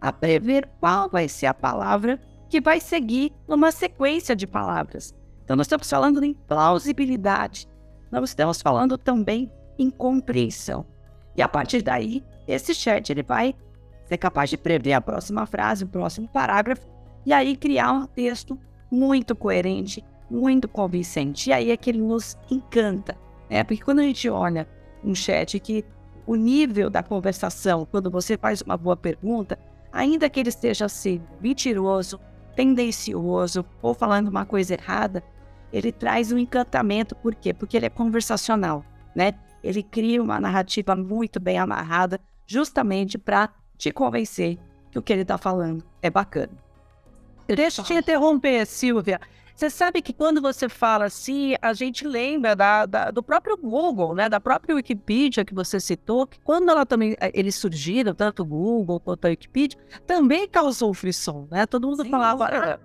a 0.00 0.12
prever 0.12 0.68
qual 0.80 1.08
vai 1.08 1.28
ser 1.28 1.46
a 1.46 1.54
palavra 1.54 2.20
que 2.48 2.60
vai 2.60 2.80
seguir 2.80 3.32
numa 3.46 3.70
sequência 3.70 4.34
de 4.34 4.46
palavras. 4.46 5.14
Então, 5.44 5.56
nós 5.56 5.66
estamos 5.66 5.88
falando 5.88 6.22
em 6.24 6.34
plausibilidade. 6.34 7.68
nós 8.10 8.30
estamos 8.30 8.60
falando 8.60 8.98
também 8.98 9.50
em 9.78 9.90
compreensão. 9.90 10.84
E 11.36 11.42
a 11.42 11.48
partir 11.48 11.82
daí, 11.82 12.24
esse 12.46 12.74
chat 12.74 13.10
ele 13.10 13.22
vai 13.22 13.54
ser 14.06 14.18
capaz 14.18 14.50
de 14.50 14.56
prever 14.56 14.92
a 14.92 15.00
próxima 15.00 15.46
frase, 15.46 15.84
o 15.84 15.88
próximo 15.88 16.28
parágrafo, 16.28 16.88
e 17.24 17.32
aí 17.32 17.56
criar 17.56 17.92
um 17.92 18.06
texto 18.06 18.58
muito 18.90 19.36
coerente, 19.36 20.04
muito 20.30 20.68
convincente. 20.68 21.50
E 21.50 21.52
aí 21.52 21.70
é 21.70 21.76
que 21.76 21.90
ele 21.90 22.00
nos 22.00 22.36
encanta, 22.50 23.16
né? 23.48 23.62
Porque 23.64 23.82
quando 23.82 24.00
a 24.00 24.04
gente 24.04 24.28
olha 24.28 24.68
um 25.04 25.14
chat 25.14 25.58
que 25.60 25.84
o 26.26 26.34
nível 26.34 26.88
da 26.88 27.02
conversação, 27.02 27.86
quando 27.90 28.10
você 28.10 28.36
faz 28.36 28.60
uma 28.60 28.76
boa 28.76 28.96
pergunta, 28.96 29.58
ainda 29.92 30.30
que 30.30 30.38
ele 30.38 30.48
esteja 30.48 30.88
sendo 30.88 31.24
mentiroso, 31.40 32.20
tendencioso 32.54 33.64
ou 33.82 33.94
falando 33.94 34.28
uma 34.28 34.44
coisa 34.44 34.74
errada, 34.74 35.22
ele 35.72 35.92
traz 35.92 36.32
um 36.32 36.38
encantamento. 36.38 37.14
Por 37.16 37.34
quê? 37.34 37.52
Porque 37.54 37.76
ele 37.76 37.86
é 37.86 37.90
conversacional, 37.90 38.84
né? 39.14 39.32
Ele 39.62 39.82
cria 39.82 40.22
uma 40.22 40.40
narrativa 40.40 40.96
muito 40.96 41.38
bem 41.38 41.58
amarrada, 41.58 42.20
justamente 42.46 43.18
para 43.18 43.50
te 43.76 43.90
convencer 43.90 44.58
que 44.90 44.98
o 44.98 45.02
que 45.02 45.12
ele 45.12 45.22
está 45.22 45.38
falando 45.38 45.84
é 46.02 46.10
bacana. 46.10 46.52
Deixa 47.56 47.80
eu 47.80 47.84
te 47.84 47.94
interromper, 47.94 48.66
Silvia. 48.66 49.20
Você 49.60 49.68
sabe 49.68 50.00
que 50.00 50.14
quando 50.14 50.40
você 50.40 50.70
fala 50.70 51.04
assim, 51.04 51.54
a 51.60 51.74
gente 51.74 52.08
lembra 52.08 52.56
da, 52.56 52.86
da, 52.86 53.10
do 53.10 53.22
próprio 53.22 53.58
Google, 53.58 54.14
né, 54.14 54.26
da 54.26 54.40
própria 54.40 54.74
Wikipedia 54.74 55.44
que 55.44 55.54
você 55.54 55.78
citou, 55.78 56.26
que 56.26 56.40
quando 56.40 56.70
ela 56.70 56.86
também, 56.86 57.14
eh, 57.20 57.30
eles 57.34 57.56
surgiram, 57.56 58.14
tanto 58.14 58.42
o 58.42 58.46
Google 58.46 58.98
quanto 58.98 59.26
a 59.26 59.28
Wikipedia, 59.28 59.78
também 60.06 60.48
causou 60.48 60.94
frisson, 60.94 61.46
né? 61.50 61.66
Todo 61.66 61.88
mundo 61.88 62.02
Sim, 62.04 62.10
falava, 62.10 62.46
ah, 62.46 62.78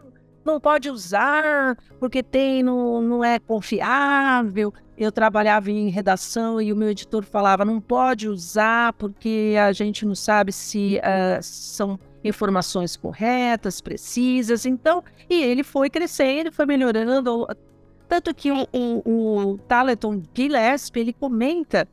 não 0.43 0.59
pode 0.59 0.89
usar 0.89 1.77
porque 1.97 2.21
tem, 2.21 2.61
não, 2.61 3.01
não 3.01 3.23
é 3.23 3.39
confiável. 3.39 4.73
Eu 4.97 5.13
trabalhava 5.13 5.71
em 5.71 5.89
redação 5.89 6.61
e 6.61 6.73
o 6.73 6.75
meu 6.75 6.89
editor 6.89 7.23
falava, 7.23 7.63
não 7.63 7.79
pode 7.79 8.27
usar 8.27 8.91
porque 8.93 9.55
a 9.57 9.71
gente 9.71 10.05
não 10.05 10.13
sabe 10.13 10.51
se 10.51 10.99
uh, 10.99 11.41
são 11.41 11.97
informações 12.27 12.95
corretas, 12.95 13.81
precisas. 13.81 14.65
Então, 14.65 15.03
e 15.29 15.41
ele 15.41 15.63
foi 15.63 15.89
crescendo, 15.89 16.51
foi 16.51 16.65
melhorando. 16.65 17.47
Tanto 18.07 18.33
que 18.33 18.51
o, 18.51 18.67
o, 18.71 19.51
o 19.53 19.57
Talaton 19.59 20.21
Gillespie, 20.35 20.99
ele 20.99 21.13
comenta 21.13 21.87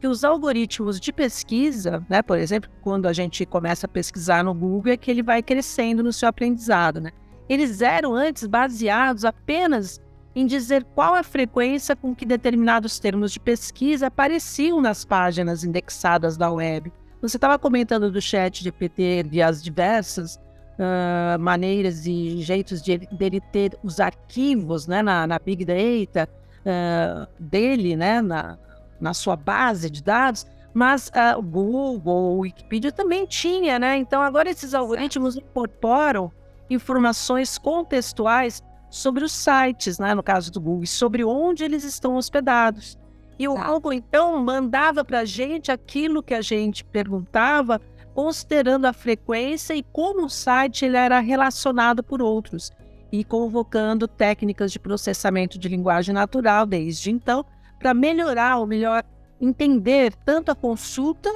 que 0.00 0.06
os 0.06 0.24
algoritmos 0.24 1.00
de 1.00 1.12
pesquisa, 1.12 2.04
né, 2.08 2.22
por 2.22 2.38
exemplo, 2.38 2.70
quando 2.80 3.06
a 3.06 3.12
gente 3.12 3.44
começa 3.44 3.86
a 3.86 3.88
pesquisar 3.88 4.44
no 4.44 4.54
Google, 4.54 4.92
é 4.92 4.96
que 4.96 5.10
ele 5.10 5.22
vai 5.22 5.42
crescendo 5.42 6.02
no 6.02 6.12
seu 6.12 6.28
aprendizado, 6.28 7.00
né? 7.00 7.10
Eles 7.48 7.80
eram 7.80 8.14
antes 8.14 8.46
baseados 8.46 9.24
apenas 9.24 10.00
em 10.34 10.46
dizer 10.46 10.84
qual 10.94 11.14
a 11.14 11.22
frequência 11.22 11.96
com 11.96 12.14
que 12.14 12.24
determinados 12.24 13.00
termos 13.00 13.32
de 13.32 13.40
pesquisa 13.40 14.06
apareciam 14.06 14.80
nas 14.80 15.04
páginas 15.04 15.64
indexadas 15.64 16.36
da 16.36 16.50
web. 16.50 16.92
Você 17.20 17.36
estava 17.36 17.58
comentando 17.58 18.10
do 18.10 18.20
chat 18.20 18.62
GPT 18.62 19.26
e 19.32 19.42
as 19.42 19.62
diversas 19.62 20.36
uh, 20.36 21.38
maneiras 21.38 22.06
e 22.06 22.40
jeitos 22.42 22.80
de, 22.80 22.98
dele 22.98 23.40
ter 23.40 23.76
os 23.82 23.98
arquivos 23.98 24.86
né, 24.86 25.02
na, 25.02 25.26
na 25.26 25.38
Big 25.38 25.64
Data 25.64 26.28
uh, 26.60 27.28
dele, 27.38 27.96
né, 27.96 28.20
na, 28.20 28.56
na 29.00 29.12
sua 29.12 29.36
base 29.36 29.90
de 29.90 30.02
dados, 30.02 30.46
mas 30.72 31.08
uh, 31.08 31.38
o 31.38 31.42
Google, 31.42 32.36
o 32.36 32.38
Wikipedia 32.40 32.92
também 32.92 33.26
tinha, 33.26 33.78
né? 33.78 33.96
Então 33.96 34.22
agora 34.22 34.50
esses 34.50 34.74
algoritmos 34.74 35.36
incorporam 35.36 36.30
informações 36.70 37.58
contextuais 37.58 38.62
sobre 38.90 39.24
os 39.24 39.32
sites, 39.32 39.98
né, 39.98 40.14
no 40.14 40.22
caso 40.22 40.50
do 40.52 40.60
Google, 40.60 40.86
sobre 40.86 41.24
onde 41.24 41.64
eles 41.64 41.84
estão 41.84 42.16
hospedados. 42.16 42.97
E 43.38 43.46
o 43.46 43.54
tá. 43.54 43.66
Google, 43.66 43.92
então, 43.92 44.42
mandava 44.42 45.04
para 45.04 45.20
a 45.20 45.24
gente 45.24 45.70
aquilo 45.70 46.22
que 46.22 46.34
a 46.34 46.42
gente 46.42 46.84
perguntava, 46.84 47.80
considerando 48.14 48.86
a 48.86 48.92
frequência 48.92 49.74
e 49.74 49.82
como 49.82 50.24
o 50.26 50.30
site 50.30 50.84
ele 50.84 50.96
era 50.96 51.20
relacionado 51.20 52.02
por 52.02 52.20
outros, 52.20 52.72
e 53.12 53.22
convocando 53.24 54.08
técnicas 54.08 54.72
de 54.72 54.78
processamento 54.78 55.58
de 55.58 55.68
linguagem 55.68 56.14
natural 56.14 56.66
desde 56.66 57.10
então, 57.10 57.44
para 57.78 57.94
melhorar, 57.94 58.58
ou 58.58 58.66
melhor, 58.66 59.04
entender 59.40 60.12
tanto 60.24 60.50
a 60.50 60.54
consulta 60.54 61.30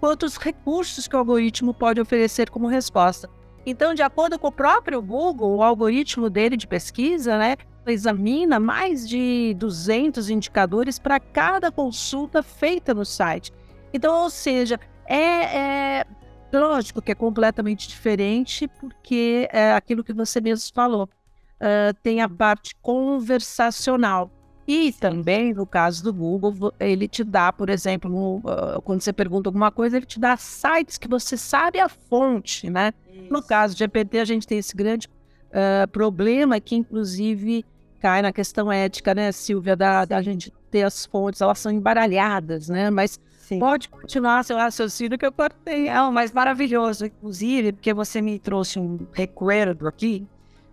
quanto 0.00 0.26
os 0.26 0.36
recursos 0.36 1.06
que 1.06 1.14
o 1.14 1.18
algoritmo 1.18 1.72
pode 1.72 2.00
oferecer 2.00 2.50
como 2.50 2.66
resposta. 2.66 3.30
Então, 3.64 3.94
de 3.94 4.02
acordo 4.02 4.38
com 4.38 4.48
o 4.48 4.52
próprio 4.52 5.00
Google, 5.00 5.56
o 5.56 5.62
algoritmo 5.62 6.28
dele 6.28 6.56
de 6.56 6.66
pesquisa, 6.66 7.38
né, 7.38 7.56
examina 7.92 8.58
mais 8.58 9.08
de 9.08 9.54
200 9.58 10.30
indicadores 10.30 10.98
para 10.98 11.20
cada 11.20 11.70
consulta 11.70 12.42
feita 12.42 12.94
no 12.94 13.04
site. 13.04 13.52
Então, 13.92 14.22
ou 14.22 14.30
seja, 14.30 14.78
é, 15.06 15.98
é 15.98 16.06
lógico 16.52 17.02
que 17.02 17.12
é 17.12 17.14
completamente 17.14 17.88
diferente, 17.88 18.68
porque 18.80 19.48
é 19.52 19.72
aquilo 19.72 20.04
que 20.04 20.12
você 20.12 20.40
mesmo 20.40 20.72
falou. 20.74 21.08
Uh, 21.54 21.94
tem 22.02 22.20
a 22.20 22.28
parte 22.28 22.74
conversacional. 22.82 24.30
E 24.66 24.92
também, 24.92 25.52
no 25.52 25.66
caso 25.66 26.02
do 26.02 26.12
Google, 26.12 26.72
ele 26.80 27.06
te 27.06 27.22
dá, 27.22 27.52
por 27.52 27.68
exemplo, 27.68 28.10
no, 28.10 28.38
uh, 28.38 28.80
quando 28.82 29.02
você 29.02 29.12
pergunta 29.12 29.48
alguma 29.48 29.70
coisa, 29.70 29.96
ele 29.96 30.06
te 30.06 30.18
dá 30.18 30.36
sites 30.36 30.96
que 30.96 31.06
você 31.06 31.36
sabe 31.36 31.78
a 31.78 31.88
fonte, 31.88 32.70
né? 32.70 32.92
Isso. 33.12 33.30
No 33.30 33.42
caso 33.42 33.74
de 33.74 33.80
GPT, 33.80 34.18
a 34.18 34.24
gente 34.24 34.46
tem 34.46 34.58
esse 34.58 34.74
grande 34.74 35.06
uh, 35.06 35.86
problema 35.88 36.58
que, 36.60 36.74
inclusive, 36.74 37.64
cai 38.04 38.20
na 38.20 38.34
questão 38.34 38.70
ética, 38.70 39.14
né, 39.14 39.32
Silvia, 39.32 39.74
da, 39.74 40.04
da 40.04 40.20
gente 40.20 40.52
ter 40.70 40.82
as 40.82 41.06
fontes, 41.06 41.40
elas 41.40 41.58
são 41.58 41.72
embaralhadas, 41.72 42.68
né? 42.68 42.90
Mas 42.90 43.18
Sim. 43.38 43.58
pode 43.58 43.88
continuar 43.88 44.44
seu 44.44 44.58
raciocínio 44.58 45.16
que 45.16 45.24
eu 45.24 45.32
cortei. 45.32 45.88
É, 45.88 45.98
mas 46.10 46.30
maravilhoso, 46.30 47.06
inclusive, 47.06 47.72
porque 47.72 47.94
você 47.94 48.20
me 48.20 48.38
trouxe 48.38 48.78
um 48.78 49.06
recuerdo 49.10 49.88
aqui 49.88 50.26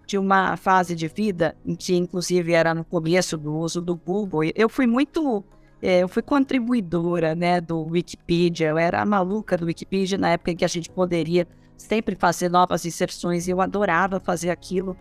de 0.05 0.17
uma 0.17 0.57
fase 0.57 0.93
de 0.93 1.07
vida 1.07 1.55
em 1.65 1.73
que, 1.73 1.95
inclusive, 1.95 2.51
era 2.51 2.73
no 2.73 2.83
começo 2.83 3.37
do 3.37 3.55
uso 3.55 3.79
do 3.79 3.95
Google. 3.95 4.41
Eu 4.53 4.67
fui 4.67 4.85
muito 4.85 5.41
é, 5.81 5.99
eu 6.03 6.09
fui 6.09 6.21
contribuidora 6.21 7.33
né, 7.33 7.61
do 7.61 7.81
Wikipedia, 7.83 8.67
eu 8.67 8.77
era 8.77 9.01
a 9.01 9.05
maluca 9.05 9.57
do 9.57 9.67
Wikipedia 9.67 10.17
na 10.17 10.31
época 10.31 10.51
em 10.51 10.55
que 10.57 10.65
a 10.65 10.67
gente 10.67 10.89
poderia 10.89 11.47
sempre 11.77 12.13
fazer 12.13 12.49
novas 12.49 12.85
inserções 12.85 13.47
e 13.47 13.51
eu 13.51 13.61
adorava 13.61 14.19
fazer 14.19 14.49
aquilo. 14.49 14.97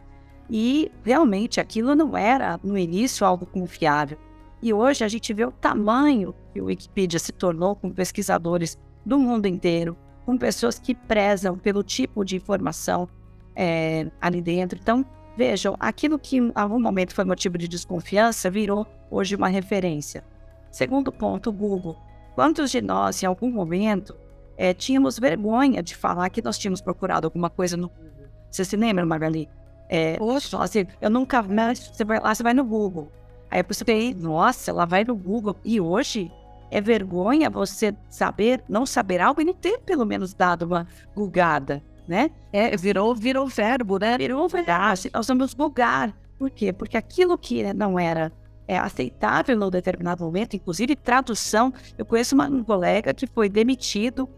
E 0.51 0.91
realmente 1.05 1.61
aquilo 1.61 1.95
não 1.95 2.17
era 2.17 2.59
no 2.63 2.77
início 2.77 3.25
algo 3.25 3.47
confiável. 3.47 4.19
E 4.61 4.75
hoje 4.75 5.05
a 5.05 5.09
gente 5.09 5.33
vê 5.33 5.45
o 5.45 5.53
tamanho 5.53 6.35
que 6.53 6.61
o 6.61 6.67
Wikipedia 6.67 7.19
se 7.19 7.33
tornou 7.33 7.77
com 7.77 7.91
pesquisadores 7.91 8.77
do 9.07 9.19
mundo 9.19 9.47
inteiro, 9.47 9.97
com 10.27 10.37
pessoas 10.37 10.79
que 10.79 10.95
prezam 10.95 11.57
pelo 11.57 11.83
tipo 11.83 12.25
de 12.25 12.37
informação 12.37 13.09
é, 13.55 14.11
ali 14.21 14.43
dentro. 14.43 14.79
Então, 14.81 15.07
vejam, 15.37 15.77
aquilo 15.79 16.19
que 16.19 16.39
em 16.39 16.53
algum 16.55 16.81
momento 16.81 17.15
foi 17.15 17.25
motivo 17.25 17.57
de 17.57 17.69
desconfiança 17.69 18.51
virou 18.51 18.87
hoje 19.11 19.37
uma 19.37 19.49
referência. 19.49 20.25
Segundo 20.71 21.11
ponto, 21.11 21.51
Google. 21.53 21.97
Quantos 22.35 22.71
de 22.71 22.81
nós, 22.83 23.23
em 23.23 23.27
algum 23.27 23.51
momento, 23.51 24.17
é, 24.57 24.75
tínhamos 24.75 25.19
vergonha 25.19 25.83
de 25.83 25.97
falar 25.97 26.29
que 26.29 26.43
nós 26.43 26.59
tínhamos 26.59 26.81
procurado 26.81 27.27
alguma 27.27 27.49
coisa 27.49 27.77
no 27.77 27.89
Google? 27.89 28.11
Você 28.51 28.65
se 28.65 28.77
lembra, 28.77 29.07
Magali? 29.07 29.49
É, 29.93 30.17
Poxa, 30.17 30.63
assim, 30.63 30.87
eu 31.01 31.11
nunca 31.11 31.43
mais. 31.43 31.81
Você 31.81 32.05
vai 32.05 32.21
lá, 32.21 32.33
você 32.33 32.45
vai 32.45 32.55
no 32.55 32.65
Google. 32.65 33.11
Aí 33.51 33.61
você 33.67 33.85
tem, 33.85 34.15
nossa, 34.15 34.71
ela 34.71 34.85
vai 34.85 35.03
no 35.03 35.17
Google. 35.17 35.57
E 35.65 35.81
hoje 35.81 36.31
é 36.71 36.81
vergonha 36.81 37.51
você 37.51 37.93
saber, 38.09 38.63
não 38.69 38.87
saber 38.87 39.21
algo 39.21 39.41
e 39.41 39.45
não 39.45 39.53
ter 39.53 39.81
pelo 39.81 40.07
menos 40.07 40.33
dado 40.33 40.63
uma 40.65 40.87
gulgada, 41.13 41.83
né? 42.07 42.31
É, 42.53 42.77
virou, 42.77 43.17
virou 43.17 43.49
verbo, 43.49 43.99
né? 43.99 44.17
Virou 44.17 44.49
verbo. 44.49 44.71
Nós 45.13 45.27
vamos 45.27 45.55
bugar. 45.55 46.17
Por 46.39 46.51
quê? 46.51 46.73
Porque 46.73 46.97
aquilo 46.97 47.37
que 47.37 47.75
não 47.75 47.99
era 47.99 48.33
é, 48.69 48.79
aceitável 48.79 49.57
no 49.57 49.73
determinado 49.73 50.23
momento, 50.23 50.55
inclusive 50.55 50.95
tradução. 50.95 51.75
Eu 51.99 52.07
conheço 52.07 52.37
uma, 52.37 52.47
um 52.47 52.63
colega 52.63 53.13
que 53.13 53.27
foi 53.27 53.49
demitido 53.49 54.29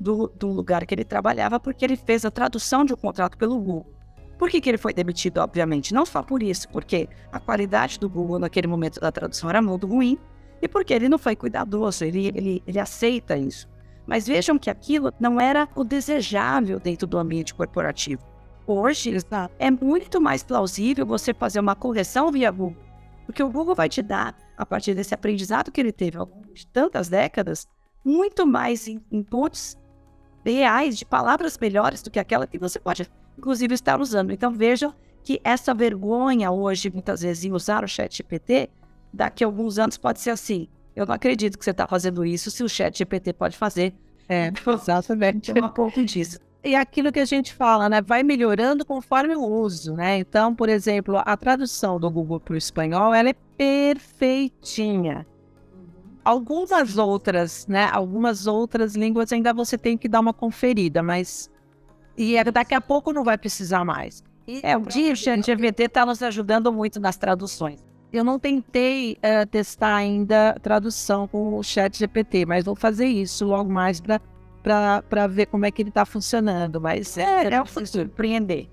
do, 0.00 0.32
do 0.34 0.48
lugar 0.48 0.86
que 0.86 0.94
ele 0.94 1.04
trabalhava 1.04 1.60
porque 1.60 1.84
ele 1.84 1.96
fez 1.96 2.24
a 2.24 2.30
tradução 2.30 2.86
de 2.86 2.94
um 2.94 2.96
contrato 2.96 3.36
pelo 3.36 3.58
Google. 3.58 3.93
Por 4.38 4.50
que, 4.50 4.60
que 4.60 4.68
ele 4.68 4.78
foi 4.78 4.92
demitido, 4.92 5.38
obviamente? 5.38 5.94
Não 5.94 6.04
só 6.04 6.22
por 6.22 6.42
isso, 6.42 6.68
porque 6.68 7.08
a 7.30 7.38
qualidade 7.38 7.98
do 7.98 8.08
Google 8.08 8.38
naquele 8.38 8.66
momento 8.66 9.00
da 9.00 9.12
tradução 9.12 9.48
era 9.48 9.62
muito 9.62 9.86
ruim 9.86 10.18
e 10.60 10.68
porque 10.68 10.92
ele 10.92 11.08
não 11.08 11.18
foi 11.18 11.36
cuidadoso, 11.36 12.04
ele, 12.04 12.28
ele, 12.28 12.62
ele 12.66 12.78
aceita 12.78 13.36
isso. 13.36 13.68
Mas 14.06 14.26
vejam 14.26 14.58
que 14.58 14.68
aquilo 14.68 15.12
não 15.18 15.40
era 15.40 15.68
o 15.74 15.84
desejável 15.84 16.78
dentro 16.80 17.06
do 17.06 17.18
ambiente 17.18 17.54
corporativo. 17.54 18.22
Hoje, 18.66 19.14
é 19.58 19.70
muito 19.70 20.20
mais 20.20 20.42
plausível 20.42 21.06
você 21.06 21.34
fazer 21.34 21.60
uma 21.60 21.76
correção 21.76 22.32
via 22.32 22.50
Google, 22.50 22.82
porque 23.26 23.42
o 23.42 23.50
Google 23.50 23.74
vai 23.74 23.88
te 23.88 24.02
dar, 24.02 24.34
a 24.56 24.64
partir 24.64 24.94
desse 24.94 25.14
aprendizado 25.14 25.70
que 25.70 25.80
ele 25.80 25.92
teve 25.92 26.16
ao 26.16 26.26
longo 26.26 26.52
de 26.52 26.66
tantas 26.66 27.08
décadas, 27.08 27.68
muito 28.04 28.46
mais 28.46 28.88
inputs 28.88 29.78
reais 30.44 30.96
de 30.98 31.04
palavras 31.04 31.58
melhores 31.58 32.02
do 32.02 32.10
que 32.10 32.18
aquela 32.18 32.46
que 32.46 32.58
você 32.58 32.78
pode 32.78 33.10
inclusive 33.36 33.74
estar 33.74 34.00
usando. 34.00 34.32
Então 34.32 34.52
vejam 34.52 34.94
que 35.22 35.40
essa 35.42 35.72
vergonha 35.72 36.50
hoje, 36.50 36.90
muitas 36.90 37.22
vezes, 37.22 37.44
em 37.44 37.52
usar 37.52 37.82
o 37.82 37.88
chat 37.88 38.16
GPT, 38.16 38.68
daqui 39.12 39.42
a 39.42 39.46
alguns 39.46 39.78
anos 39.78 39.96
pode 39.96 40.20
ser 40.20 40.30
assim. 40.30 40.68
Eu 40.94 41.06
não 41.06 41.14
acredito 41.14 41.58
que 41.58 41.64
você 41.64 41.70
está 41.70 41.86
fazendo 41.86 42.24
isso 42.24 42.50
se 42.50 42.62
o 42.62 42.68
chat 42.68 42.96
GPT 42.96 43.32
pode 43.32 43.56
fazer. 43.56 43.94
É, 44.28 44.52
exatamente. 44.72 45.52
É 45.56 45.64
um 45.64 45.68
pouco 45.68 46.04
disso. 46.04 46.38
E 46.62 46.74
aquilo 46.74 47.12
que 47.12 47.20
a 47.20 47.24
gente 47.26 47.52
fala, 47.52 47.90
né? 47.90 48.00
Vai 48.00 48.22
melhorando 48.22 48.86
conforme 48.86 49.36
o 49.36 49.44
uso, 49.44 49.94
né? 49.94 50.18
Então, 50.18 50.54
por 50.54 50.68
exemplo, 50.68 51.20
a 51.22 51.36
tradução 51.36 52.00
do 52.00 52.10
Google 52.10 52.40
para 52.40 52.54
o 52.54 52.56
espanhol, 52.56 53.12
ela 53.12 53.28
é 53.28 53.34
perfeitinha. 53.56 55.26
Algumas 56.24 56.96
outras, 56.96 57.66
né? 57.66 57.90
Algumas 57.92 58.46
outras 58.46 58.94
línguas 58.94 59.30
ainda 59.30 59.52
você 59.52 59.76
tem 59.76 59.98
que 59.98 60.08
dar 60.08 60.20
uma 60.20 60.32
conferida, 60.32 61.02
mas 61.02 61.50
e 62.16 62.36
é, 62.36 62.44
daqui 62.44 62.74
a 62.74 62.80
pouco 62.80 63.12
não 63.12 63.24
vai 63.24 63.36
precisar 63.36 63.84
mais. 63.84 64.22
E 64.46 64.60
é, 64.62 64.76
o 64.76 64.84
GPT 65.14 65.84
está 65.84 66.04
nos 66.04 66.22
ajudando 66.22 66.72
muito 66.72 67.00
nas 67.00 67.16
traduções. 67.16 67.80
Eu 68.12 68.22
não 68.22 68.38
tentei 68.38 69.14
uh, 69.14 69.46
testar 69.46 69.96
ainda 69.96 70.54
tradução 70.62 71.26
com 71.26 71.58
o 71.58 71.62
Chat 71.64 71.98
GPT, 71.98 72.46
mas 72.46 72.64
vou 72.64 72.76
fazer 72.76 73.06
isso 73.06 73.44
logo 73.44 73.72
mais 73.72 74.00
para 74.00 75.26
ver 75.26 75.46
como 75.46 75.66
é 75.66 75.70
que 75.70 75.82
ele 75.82 75.88
está 75.88 76.04
funcionando. 76.04 76.80
Mas 76.80 77.18
é, 77.18 77.48
é, 77.48 77.54
é 77.54 77.86
surpreender. 77.86 78.68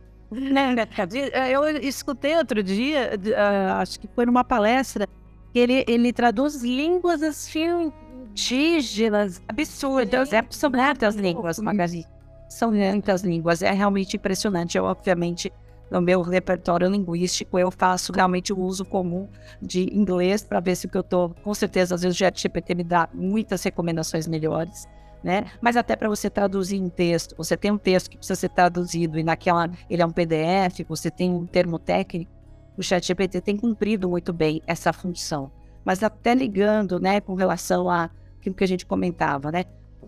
Eu 1.50 1.67
escutei 1.81 2.38
outro 2.38 2.62
dia, 2.62 3.13
uh, 3.17 3.81
acho 3.81 4.00
que 4.00 4.07
foi 4.13 4.25
numa 4.25 4.43
palestra, 4.43 5.07
que 5.51 5.60
ele, 5.60 5.83
ele 5.88 6.13
traduz 6.13 6.62
línguas 6.62 7.24
assim, 7.24 7.91
indígenas, 8.29 9.41
absurdas. 9.48 10.31
É, 10.31 10.45
são 10.51 10.69
muitas 10.69 11.15
línguas, 11.15 11.57
Magazine. 11.60 12.05
São 12.51 12.70
muitas 12.70 13.22
línguas. 13.22 13.62
É 13.62 13.72
realmente 13.72 14.17
impressionante. 14.17 14.77
Eu, 14.77 14.84
obviamente, 14.84 15.51
no 15.89 16.01
meu 16.01 16.22
repertório 16.22 16.89
linguístico, 16.89 17.58
eu 17.58 17.72
faço 17.72 18.12
realmente 18.12 18.51
o 18.51 18.60
uso 18.60 18.84
comum 18.84 19.29
de 19.62 19.84
inglês 19.98 20.43
para 20.43 20.60
ver 20.60 20.75
se 20.75 20.86
o 20.86 20.89
que 20.89 20.98
eu 20.98 21.01
estou. 21.01 21.29
Com 21.46 21.53
certeza, 21.53 21.96
às 21.96 22.01
vezes 22.01 22.17
o 22.17 22.20
ChatGPT 22.20 22.75
me 22.75 22.84
dá 22.84 23.08
muitas 23.13 23.63
recomendações 23.63 24.27
melhores. 24.27 24.86
Né? 25.24 25.46
Mas 25.62 25.77
até 25.77 25.96
para 25.96 26.10
você 26.10 26.29
traduzir 26.29 26.81
um 26.81 26.89
texto, 26.89 27.36
você 27.38 27.55
tem 27.55 27.72
um 27.72 27.77
texto 27.77 28.10
que 28.10 28.17
precisa 28.17 28.38
ser 28.38 28.50
traduzido 28.50 29.17
e 29.17 29.24
naquela 29.24 29.70
ele 29.89 30.01
é 30.01 30.05
um 30.05 30.12
PDF, 30.12 30.84
você 30.89 31.10
tem 31.10 31.31
um 31.31 31.46
termo 31.46 31.79
técnico, 31.79 32.31
o 32.75 32.84
ChatGPT 32.84 33.39
tem 33.39 33.55
cumprido 33.55 34.10
muito 34.10 34.34
bem 34.34 34.62
essa 34.67 34.91
função. 34.91 35.51
Mas 35.86 36.03
até 36.03 36.34
ligando, 36.34 37.00
né, 37.00 37.22
com 37.22 37.36
relação 37.36 37.89
a 37.89 38.10
aquilo 38.39 38.55
que 38.55 38.63
a 38.63 38.67
gente 38.67 38.86
comentava, 38.86 39.51
né, 39.51 39.63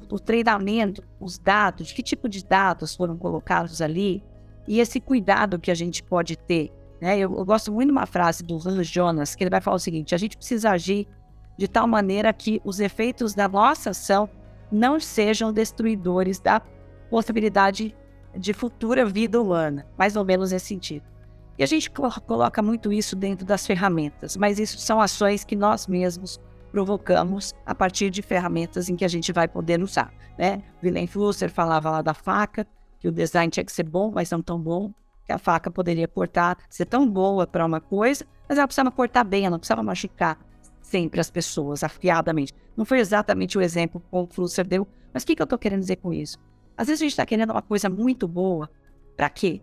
o 0.10 0.20
treinamento, 0.20 1.04
os 1.20 1.38
dados, 1.38 1.92
que 1.92 2.02
tipo 2.02 2.28
de 2.28 2.44
dados 2.44 2.96
foram 2.96 3.18
colocados 3.18 3.82
ali 3.82 4.24
e 4.68 4.80
esse 4.80 5.00
cuidado 5.00 5.60
que 5.60 5.72
a 5.72 5.76
gente 5.76 6.02
pode 6.04 6.36
ter. 6.36 6.72
Né? 7.02 7.18
Eu, 7.18 7.36
eu 7.36 7.46
gosto 7.46 7.72
muito 7.72 7.88
de 7.88 7.92
uma 7.92 8.06
frase 8.06 8.44
do 8.44 8.56
Hans 8.56 8.88
Jonas, 8.88 9.36
que 9.36 9.44
ele 9.44 9.50
vai 9.50 9.62
falar 9.62 9.76
o 9.76 9.80
seguinte: 9.80 10.16
a 10.16 10.18
gente 10.18 10.38
precisa 10.38 10.72
agir 10.72 11.08
de 11.58 11.68
tal 11.68 11.88
maneira 11.88 12.32
que 12.34 12.62
os 12.64 12.80
efeitos 12.80 13.34
da 13.34 13.48
nossa 13.48 13.92
ação 13.92 14.30
não 14.72 15.00
sejam 15.00 15.54
destruidores 15.54 16.40
da 16.40 16.62
possibilidade 17.10 17.96
de 18.36 18.54
futura 18.54 19.06
vida 19.06 19.40
humana, 19.40 19.86
mais 19.98 20.16
ou 20.16 20.26
menos 20.26 20.52
nesse 20.52 20.68
sentido. 20.68 21.06
E 21.58 21.64
a 21.64 21.68
gente 21.68 21.92
coloca 21.92 22.62
muito 22.64 22.92
isso 22.92 23.16
dentro 23.16 23.46
das 23.46 23.68
ferramentas, 23.68 24.36
mas 24.36 24.58
isso 24.58 24.80
são 24.80 25.00
ações 25.00 25.44
que 25.44 25.56
nós 25.56 25.86
mesmos 25.86 26.40
provocamos 26.74 27.54
a 27.68 27.76
partir 27.76 28.10
de 28.10 28.24
ferramentas 28.24 28.90
em 28.90 28.96
que 28.96 29.06
a 29.06 29.08
gente 29.08 29.32
vai 29.32 29.48
poder 29.48 29.80
usar. 29.80 30.12
Né? 30.40 30.64
Willem 30.84 31.06
Flusser 31.06 31.52
falava 31.52 31.92
lá 31.92 32.02
da 32.02 32.16
faca, 32.16 32.68
que 33.00 33.08
o 33.08 33.12
design 33.12 33.52
tinha 33.52 33.64
que 33.64 33.72
ser 33.72 33.84
bom, 33.84 34.12
mas 34.12 34.32
não 34.32 34.42
tão 34.42 34.60
bom, 34.60 34.92
que 35.24 35.32
a 35.32 35.38
faca 35.38 35.70
poderia 35.70 36.08
cortar, 36.08 36.58
ser 36.68 36.86
tão 36.86 37.08
boa 37.08 37.46
para 37.46 37.64
uma 37.64 37.80
coisa, 37.80 38.26
mas 38.50 38.58
ela 38.58 38.68
precisava 38.68 38.90
cortar 38.90 39.24
bem, 39.24 39.44
ela 39.44 39.52
não 39.52 39.60
precisava 39.60 39.84
machucar 39.84 40.40
sempre 40.82 41.22
as 41.22 41.30
pessoas 41.30 41.84
afiadamente. 41.84 42.54
Não 42.76 42.86
foi 42.86 43.00
exatamente 43.00 43.56
o 43.56 43.62
exemplo 43.62 44.02
que 44.02 44.08
o 44.12 44.26
Flusser 44.26 44.66
deu, 44.66 44.88
mas 45.14 45.22
o 45.22 45.28
que, 45.28 45.36
que 45.36 45.42
eu 45.44 45.46
estou 45.46 45.60
querendo 45.60 45.82
dizer 45.82 45.98
com 45.98 46.12
isso? 46.12 46.40
Às 46.76 46.88
vezes 46.88 47.02
a 47.02 47.06
gente 47.06 47.12
está 47.12 47.26
querendo 47.26 47.52
uma 47.52 47.62
coisa 47.62 47.88
muito 47.88 48.28
boa, 48.28 48.68
para 49.16 49.30
quê? 49.30 49.62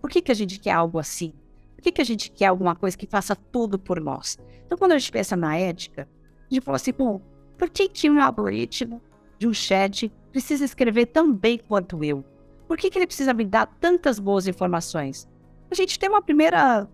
Por 0.00 0.08
que, 0.08 0.22
que 0.22 0.32
a 0.32 0.34
gente 0.34 0.58
quer 0.58 0.72
algo 0.72 0.98
assim? 0.98 1.34
Por 1.74 1.82
que, 1.82 1.92
que 1.92 2.00
a 2.00 2.04
gente 2.04 2.30
quer 2.30 2.46
alguma 2.46 2.74
coisa 2.74 2.96
que 2.96 3.06
faça 3.06 3.36
tudo 3.36 3.78
por 3.78 4.00
nós? 4.00 4.38
Então, 4.64 4.78
quando 4.78 4.92
a 4.92 4.98
gente 4.98 5.12
pensa 5.12 5.36
na 5.36 5.54
ética, 5.58 6.08
a 6.50 6.54
gente 6.54 6.64
fala 6.64 6.76
assim, 6.76 6.92
bom, 6.92 7.20
por 7.58 7.70
que, 7.70 7.88
que 7.88 8.10
um 8.10 8.20
algoritmo 8.20 9.00
de 9.38 9.46
um 9.46 9.54
chat 9.54 10.12
precisa 10.30 10.64
escrever 10.64 11.06
tão 11.06 11.32
bem 11.32 11.58
quanto 11.58 12.02
eu? 12.04 12.24
Por 12.68 12.76
que, 12.76 12.90
que 12.90 12.98
ele 12.98 13.06
precisa 13.06 13.32
me 13.32 13.44
dar 13.44 13.66
tantas 13.80 14.18
boas 14.18 14.46
informações? 14.46 15.28
A 15.70 15.74
gente 15.74 15.98
tem 15.98 16.08
uma 16.08 16.22
primeira 16.22 16.88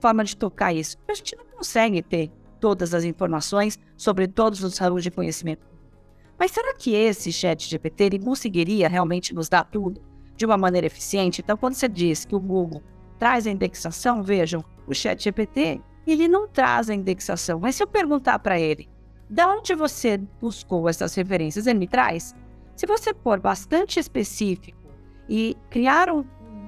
forma 0.00 0.24
de 0.24 0.36
tocar 0.36 0.72
isso. 0.72 0.96
A 1.08 1.14
gente 1.14 1.36
não 1.36 1.44
consegue 1.44 2.02
ter 2.02 2.30
todas 2.60 2.94
as 2.94 3.04
informações 3.04 3.78
sobre 3.96 4.26
todos 4.26 4.62
os 4.62 4.78
ramos 4.78 5.02
de 5.02 5.10
conhecimento. 5.10 5.66
Mas 6.38 6.50
será 6.50 6.74
que 6.74 6.94
esse 6.94 7.32
chat 7.32 7.68
GPT 7.68 8.04
ele 8.04 8.18
conseguiria 8.18 8.88
realmente 8.88 9.34
nos 9.34 9.48
dar 9.48 9.64
tudo? 9.64 10.00
de 10.36 10.44
uma 10.44 10.56
maneira 10.56 10.86
eficiente. 10.86 11.40
Então, 11.40 11.56
quando 11.56 11.74
você 11.74 11.88
diz 11.88 12.24
que 12.24 12.34
o 12.34 12.40
Google 12.40 12.82
traz 13.18 13.46
a 13.46 13.50
indexação, 13.50 14.22
vejam, 14.22 14.64
o 14.86 14.94
Chat 14.94 15.22
GPT, 15.22 15.80
ele 16.06 16.28
não 16.28 16.46
traz 16.46 16.90
a 16.90 16.94
indexação. 16.94 17.58
Mas 17.58 17.74
se 17.74 17.82
eu 17.82 17.86
perguntar 17.86 18.38
para 18.38 18.60
ele, 18.60 18.88
de 19.28 19.44
onde 19.44 19.74
você 19.74 20.18
buscou 20.40 20.88
essas 20.88 21.14
referências, 21.14 21.66
ele 21.66 21.78
me 21.78 21.88
traz? 21.88 22.34
Se 22.76 22.86
você 22.86 23.12
for 23.14 23.40
bastante 23.40 23.98
específico 23.98 24.78
e 25.28 25.56
criar 25.70 26.10
um, 26.10 26.24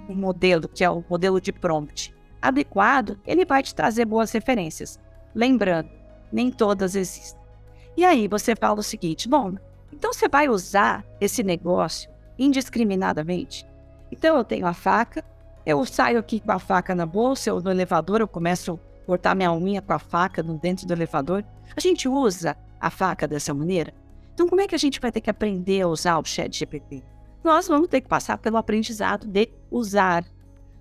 um 0.08 0.14
modelo, 0.14 0.68
que 0.68 0.82
é 0.82 0.90
o 0.90 1.04
modelo 1.08 1.40
de 1.40 1.52
prompt, 1.52 2.14
adequado, 2.40 3.18
ele 3.26 3.44
vai 3.44 3.62
te 3.62 3.74
trazer 3.74 4.04
boas 4.04 4.32
referências. 4.32 4.98
Lembrando, 5.34 5.90
nem 6.32 6.50
todas 6.50 6.94
existem. 6.94 7.40
E 7.96 8.04
aí 8.04 8.26
você 8.26 8.54
fala 8.56 8.80
o 8.80 8.82
seguinte: 8.82 9.28
bom, 9.28 9.54
então 9.92 10.12
você 10.12 10.28
vai 10.28 10.48
usar 10.48 11.04
esse 11.20 11.42
negócio 11.42 12.10
indiscriminadamente. 12.38 13.66
Então 14.10 14.36
eu 14.36 14.44
tenho 14.44 14.66
a 14.66 14.72
faca, 14.72 15.24
eu 15.66 15.84
saio 15.84 16.18
aqui 16.18 16.40
com 16.40 16.52
a 16.52 16.58
faca 16.58 16.94
na 16.94 17.04
bolsa, 17.04 17.52
ou 17.52 17.60
no 17.60 17.70
elevador, 17.70 18.20
eu 18.20 18.28
começo 18.28 18.80
a 19.02 19.06
cortar 19.06 19.34
minha 19.34 19.52
unha 19.52 19.82
com 19.82 19.92
a 19.92 19.98
faca 19.98 20.42
dentro 20.42 20.86
do 20.86 20.92
elevador. 20.92 21.44
A 21.76 21.80
gente 21.80 22.08
usa 22.08 22.56
a 22.80 22.90
faca 22.90 23.26
dessa 23.26 23.52
maneira. 23.52 23.92
Então, 24.34 24.48
como 24.48 24.60
é 24.60 24.66
que 24.66 24.74
a 24.74 24.78
gente 24.78 25.00
vai 25.00 25.10
ter 25.10 25.20
que 25.20 25.30
aprender 25.30 25.82
a 25.82 25.88
usar 25.88 26.18
o 26.18 26.24
chat 26.24 26.56
GPT? 26.56 27.02
Nós 27.42 27.66
vamos 27.66 27.88
ter 27.88 28.00
que 28.00 28.08
passar 28.08 28.38
pelo 28.38 28.56
aprendizado 28.56 29.26
de 29.26 29.48
usar, 29.70 30.24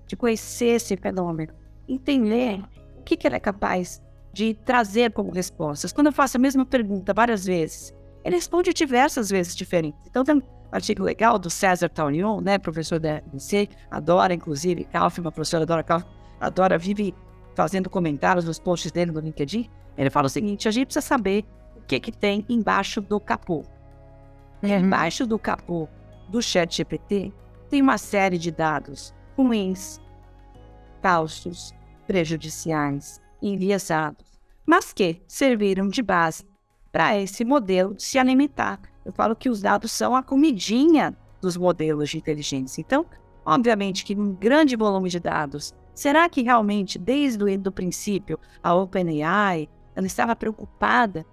de 0.06 0.16
conhecer 0.16 0.76
esse 0.76 0.96
fenômeno, 0.98 1.54
entender 1.88 2.64
o 2.98 3.04
que, 3.04 3.18
que 3.18 3.28
ele 3.28 3.36
é 3.36 3.40
capaz 3.40 4.02
de 4.34 4.54
trazer 4.54 5.12
como 5.12 5.32
respostas. 5.32 5.92
Quando 5.92 6.08
eu 6.08 6.14
faço 6.14 6.38
a 6.38 6.40
mesma 6.40 6.66
pergunta 6.66 7.14
várias 7.14 7.46
vezes, 7.46 7.94
ele 8.24 8.36
responde 8.36 8.74
diversas 8.74 9.30
vezes 9.30 9.56
diferentes. 9.56 10.00
Então, 10.06 10.24
artigo 10.72 11.04
legal 11.04 11.40
do 11.40 11.50
César 11.50 11.90
Taunion, 11.90 12.42
né, 12.42 12.58
professor 12.58 13.00
da 13.00 13.22
UNC, 13.34 13.70
adora, 13.90 14.34
inclusive, 14.34 14.84
Kaufman, 14.86 15.32
professor 15.32 15.62
adora 15.62 15.84
Kaufman, 15.84 16.12
adora, 16.40 16.78
vive 16.78 17.16
fazendo 17.56 17.90
comentários 17.90 18.46
nos 18.46 18.60
posts 18.60 18.92
dele 18.92 19.12
no 19.12 19.20
LinkedIn. 19.20 19.70
Ele 19.98 20.10
fala 20.10 20.28
o 20.28 20.30
seguinte: 20.30 20.68
a 20.68 20.72
gente 20.72 20.88
precisa 20.88 21.06
saber 21.06 21.46
o 21.76 21.82
que, 21.82 22.00
que 22.00 22.12
tem 22.12 22.46
embaixo 22.48 23.02
do 23.02 23.20
capô. 23.20 23.64
Uhum. 24.62 24.70
Embaixo 24.70 25.26
do 25.26 25.38
capô 25.38 25.88
do 26.30 26.42
Chat 26.42 26.78
GPT 26.78 27.34
tem 27.70 27.82
uma 27.82 27.98
série 27.98 28.38
de 28.38 28.52
dados 28.52 29.14
ruins, 29.36 30.02
falsos, 31.02 31.74
prejudiciais, 32.06 33.22
enviesados, 33.42 34.40
mas 34.66 34.92
que 34.94 35.22
serviram 35.28 35.88
de 35.88 36.02
base 36.02 36.44
para 36.92 37.18
esse 37.18 37.46
modelo 37.46 37.96
se 38.00 38.18
alimentar 38.18 38.80
eu 39.08 39.14
falo 39.14 39.38
que 39.38 39.50
os 39.50 39.62
dados 39.62 39.94
são 39.94 40.14
a 40.18 40.22
comidinha 40.22 41.16
dos 41.40 41.56
modelos 41.56 42.10
de 42.10 42.18
inteligência. 42.18 42.82
Então, 42.82 43.06
obviamente 43.46 44.04
que 44.04 44.14
um 44.14 44.34
grande 44.34 44.76
volume 44.76 45.10
de 45.10 45.18
dados, 45.18 45.74
será 45.96 46.28
que 46.28 46.42
realmente, 46.42 47.00
desde 47.00 47.42
o 47.42 47.72
princípio, 47.72 48.38
a 48.62 48.76
OpenAI 48.76 49.70
ela 49.98 50.06
estava 50.06 50.36
preocupada? 50.36 51.26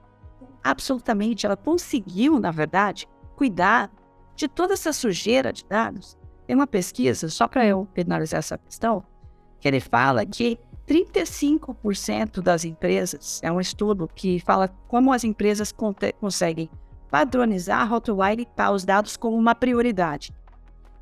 Absolutamente, 0.62 1.44
ela 1.44 1.56
conseguiu, 1.56 2.40
na 2.40 2.50
verdade, 2.50 3.06
cuidar 3.36 3.90
de 4.34 4.48
toda 4.48 4.72
essa 4.72 4.90
sujeira 4.90 5.52
de 5.52 5.66
dados. 5.66 6.16
Tem 6.46 6.56
uma 6.56 6.66
pesquisa, 6.66 7.28
só 7.28 7.46
para 7.46 7.66
eu 7.66 7.86
finalizar 7.94 8.38
essa 8.38 8.56
questão, 8.56 9.04
que 9.60 9.68
ele 9.68 9.80
fala 9.80 10.24
que 10.24 10.58
35% 10.88 12.40
das 12.40 12.64
empresas, 12.64 13.38
é 13.42 13.52
um 13.52 13.60
estudo 13.60 14.08
que 14.14 14.40
fala 14.40 14.68
como 14.88 15.12
as 15.12 15.24
empresas 15.24 15.72
conseguem 16.18 16.70
padronizar, 17.10 17.86
rotular 17.86 18.34
e 18.38 18.48
os 18.72 18.84
dados 18.84 19.16
como 19.18 19.36
uma 19.36 19.54
prioridade. 19.54 20.34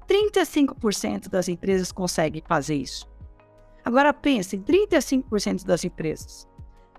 35% 0.08 1.28
das 1.28 1.48
empresas 1.48 1.92
conseguem 1.92 2.42
fazer 2.46 2.74
isso. 2.74 3.08
Agora 3.84 4.12
pensem, 4.12 4.60
35% 4.60 5.64
das 5.64 5.84
empresas. 5.84 6.46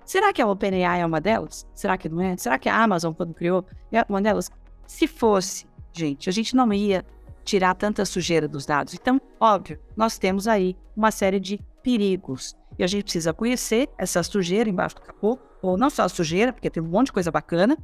Será 0.06 0.34
que 0.34 0.42
a 0.42 0.48
OpenAI 0.48 1.02
é 1.02 1.06
uma 1.06 1.22
delas? 1.22 1.68
Será 1.74 1.98
que 1.98 2.10
não 2.10 2.22
é? 2.22 2.36
Será 2.38 2.60
que 2.60 2.70
a 2.70 2.76
Amazon, 2.76 3.14
quando 3.14 3.34
criou, 3.34 3.66
é 3.92 4.06
uma 4.08 4.22
delas? 4.22 4.52
Se 4.86 5.08
fosse, 5.08 5.66
gente, 5.94 6.30
a 6.30 6.32
gente 6.32 6.56
não 6.56 6.72
ia 6.74 7.06
tirar 7.44 7.74
tanta 7.76 8.06
sujeira 8.06 8.48
dos 8.48 8.66
dados. 8.66 8.94
Então, 8.94 9.20
óbvio, 9.40 9.80
nós 9.96 10.18
temos 10.18 10.48
aí 10.48 10.76
uma 10.96 11.12
série 11.12 11.40
de 11.40 11.60
perigos. 11.82 12.56
E 12.78 12.84
a 12.84 12.88
gente 12.88 13.04
precisa 13.04 13.34
conhecer 13.34 13.90
essa 13.98 14.24
sujeira 14.24 14.70
embaixo 14.70 14.96
do 14.96 15.02
capô, 15.02 15.38
ou 15.62 15.78
não 15.78 15.90
só 15.90 16.04
a 16.04 16.10
sujeira, 16.10 16.52
porque 16.52 16.70
tem 16.70 16.82
um 16.82 16.88
monte 16.88 17.08
de 17.08 17.14
coisa 17.14 17.32
bacana. 17.32 17.78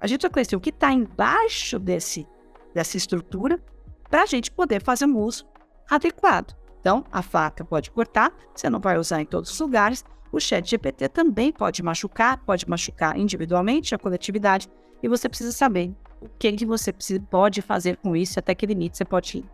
A 0.00 0.06
gente 0.06 0.20
precisa 0.20 0.32
conhecer 0.32 0.56
o 0.56 0.60
que 0.60 0.70
está 0.70 0.92
embaixo 0.92 1.78
desse, 1.78 2.26
dessa 2.74 2.96
estrutura 2.96 3.62
para 4.10 4.22
a 4.22 4.26
gente 4.26 4.50
poder 4.50 4.82
fazer 4.82 5.06
um 5.06 5.18
uso 5.18 5.46
adequado. 5.88 6.56
Então, 6.80 7.04
a 7.12 7.22
faca 7.22 7.64
pode 7.64 7.90
cortar, 7.90 8.32
você 8.54 8.68
não 8.68 8.80
vai 8.80 8.98
usar 8.98 9.20
em 9.20 9.26
todos 9.26 9.50
os 9.50 9.60
lugares. 9.60 10.04
O 10.32 10.40
chat 10.40 10.68
GPT 10.68 11.10
também 11.10 11.52
pode 11.52 11.82
machucar, 11.82 12.38
pode 12.38 12.68
machucar 12.68 13.18
individualmente 13.18 13.94
a 13.94 13.98
coletividade, 13.98 14.68
e 15.02 15.08
você 15.08 15.28
precisa 15.28 15.52
saber 15.52 15.94
o 16.22 16.28
que, 16.38 16.52
que 16.52 16.64
você 16.64 16.94
pode 17.30 17.60
fazer 17.60 17.98
com 17.98 18.16
isso, 18.16 18.38
até 18.38 18.54
que 18.54 18.64
limite 18.64 18.96
você 18.96 19.04
pode 19.04 19.38
ir. 19.38 19.44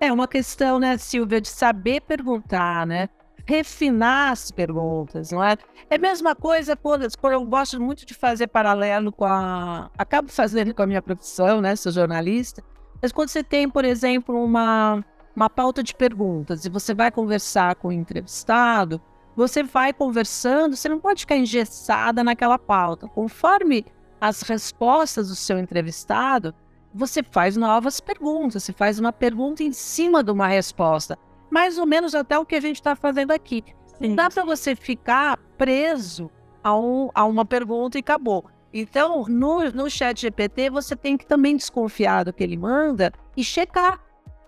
É 0.00 0.12
uma 0.12 0.26
questão, 0.26 0.78
né, 0.78 0.96
Silvia, 0.98 1.40
de 1.40 1.48
saber 1.48 2.00
perguntar, 2.00 2.86
né? 2.86 3.08
Refinar 3.46 4.32
as 4.32 4.50
perguntas, 4.50 5.30
não 5.30 5.42
é? 5.42 5.56
É 5.88 5.96
a 5.96 5.98
mesma 5.98 6.34
coisa 6.34 6.76
quando, 6.76 7.06
quando 7.18 7.34
eu 7.34 7.44
gosto 7.44 7.80
muito 7.80 8.04
de 8.04 8.14
fazer 8.14 8.46
paralelo 8.46 9.12
com 9.12 9.24
a. 9.24 9.90
Acabo 9.96 10.28
fazendo 10.30 10.74
com 10.74 10.82
a 10.82 10.86
minha 10.86 11.02
profissão, 11.02 11.60
né? 11.60 11.76
Sou 11.76 11.92
jornalista. 11.92 12.62
Mas 13.00 13.12
quando 13.12 13.28
você 13.28 13.42
tem, 13.42 13.68
por 13.68 13.84
exemplo, 13.84 14.42
uma, 14.42 15.04
uma 15.34 15.50
pauta 15.50 15.82
de 15.82 15.94
perguntas 15.94 16.64
e 16.64 16.70
você 16.70 16.94
vai 16.94 17.10
conversar 17.10 17.74
com 17.76 17.88
o 17.88 17.92
entrevistado, 17.92 19.00
você 19.40 19.62
vai 19.62 19.90
conversando, 19.90 20.76
você 20.76 20.86
não 20.86 21.00
pode 21.00 21.20
ficar 21.20 21.38
engessada 21.38 22.22
naquela 22.22 22.58
pauta. 22.58 23.08
Conforme 23.08 23.86
as 24.20 24.42
respostas 24.42 25.28
do 25.28 25.34
seu 25.34 25.58
entrevistado, 25.58 26.54
você 26.92 27.22
faz 27.22 27.56
novas 27.56 28.00
perguntas, 28.00 28.62
você 28.62 28.72
faz 28.74 28.98
uma 28.98 29.14
pergunta 29.14 29.62
em 29.62 29.72
cima 29.72 30.22
de 30.22 30.30
uma 30.30 30.46
resposta. 30.46 31.18
Mais 31.50 31.78
ou 31.78 31.86
menos 31.86 32.14
até 32.14 32.38
o 32.38 32.44
que 32.44 32.54
a 32.54 32.60
gente 32.60 32.76
está 32.76 32.94
fazendo 32.94 33.30
aqui. 33.30 33.64
Não 33.98 34.14
dá 34.14 34.28
para 34.28 34.44
você 34.44 34.76
ficar 34.76 35.38
preso 35.56 36.30
a, 36.62 36.76
um, 36.76 37.08
a 37.14 37.24
uma 37.24 37.46
pergunta 37.46 37.96
e 37.96 38.00
acabou. 38.00 38.44
Então, 38.74 39.24
no, 39.26 39.70
no 39.70 39.88
chat 39.88 40.20
GPT, 40.20 40.68
você 40.68 40.94
tem 40.94 41.16
que 41.16 41.24
também 41.24 41.56
desconfiar 41.56 42.24
do 42.24 42.32
que 42.32 42.44
ele 42.44 42.58
manda 42.58 43.10
e 43.34 43.42
checar. 43.42 44.00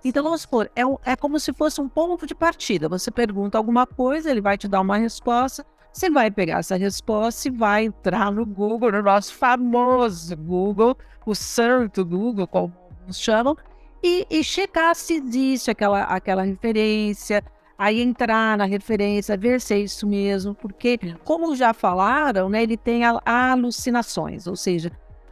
Então, 0.04 0.24
vamos 0.24 0.42
supor, 0.42 0.70
é, 0.74 0.82
é 1.12 1.16
como 1.16 1.38
se 1.38 1.52
fosse 1.52 1.80
um 1.80 1.88
ponto 1.88 2.26
de 2.26 2.34
partida. 2.34 2.88
Você 2.88 3.10
pergunta 3.10 3.56
alguma 3.56 3.86
coisa, 3.86 4.30
ele 4.30 4.40
vai 4.40 4.58
te 4.58 4.66
dar 4.66 4.80
uma 4.80 4.96
resposta, 4.96 5.64
você 5.92 6.10
vai 6.10 6.30
pegar 6.30 6.58
essa 6.58 6.76
resposta 6.76 7.48
e 7.48 7.50
vai 7.50 7.84
entrar 7.84 8.32
no 8.32 8.44
Google, 8.44 8.90
no 8.92 9.02
nosso 9.02 9.34
famoso 9.34 10.36
Google, 10.36 10.96
o 11.24 11.34
santo 11.34 12.04
Google, 12.04 12.46
como 12.46 12.72
chamam, 13.12 13.56
e, 14.02 14.26
e 14.28 14.42
checar 14.42 14.94
se 14.96 15.14
existe 15.14 15.70
aquela, 15.70 16.02
aquela 16.04 16.42
referência, 16.42 17.44
aí 17.78 18.00
entrar 18.00 18.56
na 18.56 18.64
referência, 18.64 19.36
ver 19.36 19.60
se 19.60 19.74
é 19.74 19.78
isso 19.78 20.06
mesmo, 20.06 20.54
porque, 20.54 20.98
como 21.24 21.54
já 21.54 21.72
falaram, 21.72 22.48
né, 22.48 22.62
ele 22.62 22.76
tem 22.76 23.02
alucinações, 23.04 24.46
ou 24.46 24.56
seja, 24.56 24.90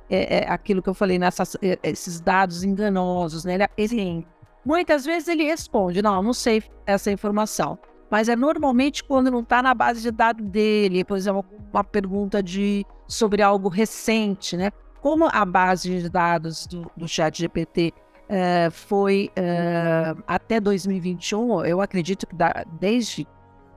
é, 0.09 0.39
é 0.39 0.51
aquilo 0.51 0.83
que 0.83 0.89
eu 0.89 0.95
falei, 0.95 1.19
nessas, 1.19 1.57
é, 1.63 1.79
esses 1.83 2.21
dados 2.21 2.65
enganosos, 2.65 3.45
né? 3.45 3.55
Ele, 3.55 3.69
ele, 3.77 4.27
muitas 4.65 5.05
vezes 5.05 5.29
ele 5.29 5.45
responde, 5.45 6.03
não, 6.03 6.23
não 6.23 6.33
sei 6.33 6.63
essa 6.87 7.11
informação, 7.11 7.79
mas 8.11 8.29
é 8.29 8.35
normalmente 8.35 9.05
quando 9.05 9.31
não 9.31 9.41
está 9.41 9.63
na 9.63 9.73
base 9.73 10.03
de 10.03 10.11
dados 10.11 10.45
dele, 10.47 11.05
por 11.05 11.17
exemplo, 11.17 11.45
uma 11.73 11.85
pergunta 11.85 12.43
de, 12.43 12.85
sobre 13.07 13.43
algo 13.43 13.69
recente, 13.69 14.57
né? 14.57 14.71
Como 15.01 15.29
a 15.33 15.45
base 15.45 16.01
de 16.01 16.09
dados 16.09 16.67
do, 16.67 16.91
do 16.97 17.09
chat 17.09 17.39
GPT 17.39 17.95
uh, 18.29 18.71
foi 18.71 19.31
uh, 19.31 20.23
até 20.27 20.61
2021, 20.61 21.65
eu 21.65 21.81
acredito 21.81 22.27
que 22.27 22.35
da, 22.35 22.65
desde 22.79 23.27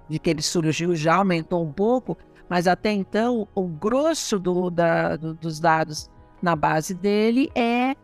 de 0.09 0.19
que 0.19 0.29
ele 0.29 0.41
surgiu 0.41 0.95
já 0.95 1.15
aumentou 1.15 1.63
um 1.63 1.71
pouco, 1.71 2.17
mas 2.49 2.67
até 2.67 2.91
então 2.91 3.47
o 3.55 3.63
grosso 3.67 4.37
do, 4.37 4.69
da, 4.69 5.15
do, 5.15 5.33
dos 5.33 5.59
dados 5.59 6.09
na 6.41 6.55
base 6.55 6.93
dele 6.93 7.49
é, 7.55 7.91
é 7.91 7.95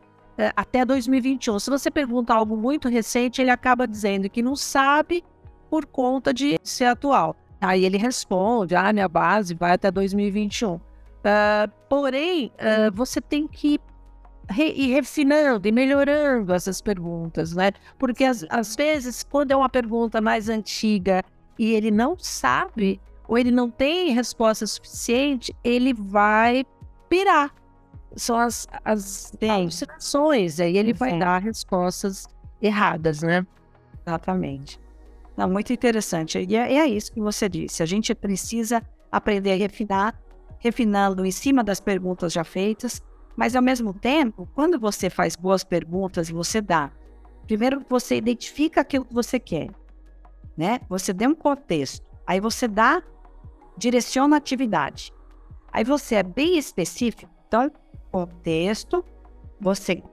até 0.56 0.86
2021. 0.86 1.60
Se 1.60 1.70
você 1.70 1.92
pergunta 1.92 2.34
algo 2.34 2.56
muito 2.56 2.88
recente, 2.88 3.42
ele 3.42 3.52
acaba 3.52 3.88
dizendo 3.88 4.30
que 4.30 4.42
não 4.42 4.56
sabe 4.56 5.24
por 5.70 5.86
conta 5.86 6.34
de 6.34 6.58
ser 6.64 6.86
atual. 6.86 7.36
Aí 7.62 7.86
ele 7.86 7.98
responde: 7.98 8.76
ah, 8.76 8.92
minha 8.94 9.08
base 9.08 9.54
vai 9.54 9.74
até 9.74 9.92
2021. 9.92 10.76
Uh, 10.76 10.82
ah, 11.26 11.70
porém, 11.90 12.52
uh, 12.56 12.92
você 12.94 13.20
tem 13.20 13.48
que 13.48 13.80
re 14.50 14.72
ir 14.72 14.94
refinando 14.94 15.68
e 15.68 15.72
melhorando 15.72 16.54
essas 16.54 16.82
perguntas, 16.82 17.54
né? 17.54 17.72
Porque 17.98 18.24
às 18.24 18.76
vezes, 18.76 19.24
quando 19.24 19.52
é 19.52 19.56
uma 19.56 19.70
pergunta 19.70 20.22
mais 20.22 20.50
antiga 20.50 21.22
e 21.58 21.74
ele 21.74 21.92
não 21.92 22.18
sabe, 22.18 23.00
ou 23.28 23.38
ele 23.38 23.52
não 23.52 23.70
tem 23.70 24.12
resposta 24.12 24.66
suficiente, 24.66 25.54
ele 25.64 25.94
vai 25.94 26.66
pirar. 27.08 27.54
São 28.16 28.38
as, 28.38 28.68
as 28.84 29.32
alucinações, 29.42 30.60
aí 30.60 30.78
ele 30.78 30.94
vai 30.94 31.18
dar 31.18 31.38
respostas 31.40 32.28
erradas, 32.62 33.22
né? 33.22 33.46
Exatamente. 34.06 34.80
Não, 35.38 35.50
muito 35.50 35.72
interessante. 35.72 36.40
E 36.40 36.56
é, 36.56 36.74
é 36.74 36.88
isso 36.88 37.12
que 37.12 37.22
você 37.22 37.48
disse. 37.48 37.82
A 37.82 37.86
gente 37.86 38.14
precisa 38.14 38.84
aprender 39.12 39.54
a 39.54 39.56
refinar, 39.56 40.20
refinando 40.58 41.26
em 41.26 41.32
cima 41.32 41.64
das 41.64 41.80
perguntas 41.80 42.34
já 42.34 42.44
feitas, 42.44 43.02
mas, 43.40 43.56
ao 43.56 43.62
mesmo 43.62 43.94
tempo, 43.94 44.50
quando 44.54 44.78
você 44.78 45.10
faz 45.10 45.38
boas 45.38 45.64
perguntas 45.64 46.30
e 46.30 46.34
você 46.34 46.60
dá, 46.60 46.92
primeiro 47.48 47.82
você 47.90 48.18
identifica 48.18 48.82
aquilo 48.82 49.06
que 49.06 49.14
você 49.14 49.40
quer, 49.40 49.70
né? 50.58 50.82
Você 50.90 51.14
dá 51.14 51.26
um 51.26 51.34
contexto, 51.34 52.06
aí 52.28 52.42
você 52.42 52.68
dá, 52.68 53.02
direciona 53.78 54.36
a 54.36 54.40
atividade. 54.40 55.14
Aí 55.72 55.86
você 55.86 56.16
é 56.16 56.24
bem 56.24 56.58
específico, 56.58 57.32
então, 57.48 57.72
contexto, 58.12 59.04
você 59.60 60.04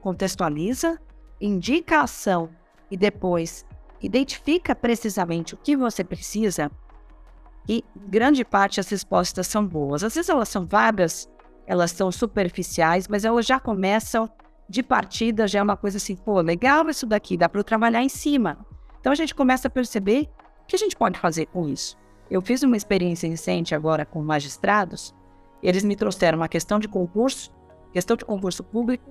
contextualiza, 0.00 1.00
indica 1.40 1.98
a 1.98 2.02
ação 2.02 2.50
e 2.90 2.96
depois 2.96 3.64
identifica 4.00 4.74
precisamente 4.74 5.54
o 5.54 5.58
que 5.58 5.76
você 5.76 6.02
precisa 6.02 6.70
e 7.68 7.84
grande 7.94 8.44
parte 8.44 8.80
as 8.80 8.88
respostas 8.88 9.46
são 9.46 9.66
boas. 9.66 10.02
Às 10.02 10.14
vezes 10.14 10.28
elas 10.28 10.48
são 10.48 10.66
vagas 10.66 11.28
elas 11.70 11.92
são 11.92 12.10
superficiais, 12.10 13.06
mas 13.06 13.24
elas 13.24 13.46
já 13.46 13.60
começam 13.60 14.28
de 14.68 14.82
partida, 14.82 15.46
já 15.46 15.60
é 15.60 15.62
uma 15.62 15.76
coisa 15.76 15.98
assim, 15.98 16.16
pô, 16.16 16.40
legal 16.40 16.88
isso 16.88 17.06
daqui, 17.06 17.36
dá 17.36 17.48
para 17.48 17.62
trabalhar 17.62 18.02
em 18.02 18.08
cima. 18.08 18.58
Então 18.98 19.12
a 19.12 19.14
gente 19.14 19.32
começa 19.32 19.68
a 19.68 19.70
perceber 19.70 20.28
o 20.62 20.66
que 20.66 20.74
a 20.74 20.78
gente 20.78 20.96
pode 20.96 21.16
fazer 21.20 21.46
com 21.46 21.68
isso. 21.68 21.96
Eu 22.28 22.42
fiz 22.42 22.64
uma 22.64 22.76
experiência 22.76 23.28
recente 23.28 23.72
agora 23.72 24.04
com 24.04 24.20
magistrados, 24.20 25.14
eles 25.62 25.84
me 25.84 25.96
trouxeram 25.96 26.38
uma 26.38 26.48
questão 26.48 26.78
de 26.78 26.88
concurso, 26.88 27.50
questão 27.92 28.16
de 28.16 28.24
concurso 28.24 28.62
público, 28.62 29.10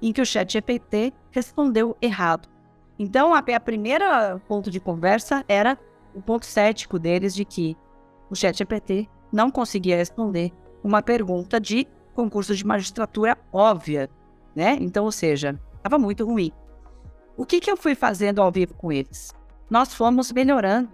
em 0.00 0.12
que 0.12 0.20
o 0.20 0.26
chat 0.26 0.52
GPT 0.52 1.12
respondeu 1.30 1.96
errado. 2.00 2.48
Então, 2.98 3.34
a, 3.34 3.38
a 3.38 3.60
primeira 3.60 4.40
ponto 4.48 4.70
de 4.70 4.80
conversa 4.80 5.44
era 5.48 5.78
o 6.14 6.20
ponto 6.20 6.46
cético 6.46 6.98
deles 6.98 7.34
de 7.34 7.44
que 7.44 7.76
o 8.30 8.34
chat 8.34 8.56
GPT 8.56 9.08
não 9.32 9.50
conseguia 9.50 9.96
responder 9.96 10.52
uma 10.82 11.02
pergunta 11.02 11.60
de 11.60 11.86
concurso 12.14 12.54
de 12.54 12.66
magistratura 12.66 13.38
óbvia, 13.52 14.10
né? 14.54 14.76
Então, 14.80 15.04
ou 15.04 15.12
seja, 15.12 15.58
estava 15.76 15.98
muito 15.98 16.24
ruim. 16.24 16.52
O 17.36 17.46
que, 17.46 17.60
que 17.60 17.70
eu 17.70 17.76
fui 17.76 17.94
fazendo 17.94 18.42
ao 18.42 18.50
vivo 18.50 18.74
com 18.74 18.92
eles? 18.92 19.32
Nós 19.68 19.94
fomos 19.94 20.32
melhorando 20.32 20.90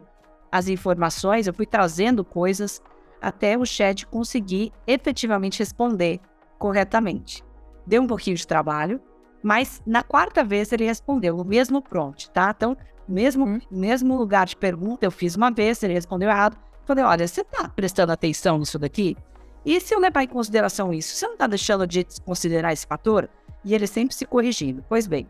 as 0.50 0.68
informações, 0.68 1.46
eu 1.46 1.54
fui 1.54 1.66
trazendo 1.66 2.24
coisas 2.24 2.80
até 3.20 3.56
o 3.56 3.64
chat 3.64 4.06
conseguir 4.06 4.72
efetivamente 4.86 5.58
responder 5.58 6.20
corretamente. 6.58 7.42
Deu 7.86 8.02
um 8.02 8.06
pouquinho 8.06 8.36
de 8.36 8.46
trabalho, 8.46 9.00
mas 9.42 9.82
na 9.86 10.02
quarta 10.02 10.42
vez 10.42 10.72
ele 10.72 10.84
respondeu 10.84 11.36
o 11.38 11.44
mesmo 11.44 11.80
prompt, 11.80 12.30
tá? 12.30 12.52
Então, 12.56 12.76
mesmo, 13.08 13.44
uhum. 13.44 13.60
mesmo 13.70 14.16
lugar 14.16 14.46
de 14.46 14.56
pergunta, 14.56 15.06
eu 15.06 15.10
fiz 15.10 15.36
uma 15.36 15.50
vez, 15.50 15.82
ele 15.82 15.94
respondeu 15.94 16.28
errado. 16.28 16.56
Falei, 16.84 17.04
olha, 17.04 17.26
você 17.26 17.44
tá 17.44 17.68
prestando 17.68 18.12
atenção 18.12 18.58
nisso 18.58 18.78
daqui? 18.78 19.16
E 19.64 19.80
se 19.80 19.94
eu 19.94 19.98
levar 19.98 20.22
em 20.22 20.28
consideração 20.28 20.92
isso, 20.92 21.14
você 21.14 21.26
não 21.26 21.34
está 21.34 21.46
deixando 21.46 21.86
de 21.86 22.06
considerar 22.24 22.72
esse 22.72 22.86
fator? 22.86 23.28
E 23.64 23.74
ele 23.74 23.86
sempre 23.86 24.14
se 24.14 24.24
corrigindo. 24.24 24.84
Pois 24.88 25.06
bem, 25.08 25.28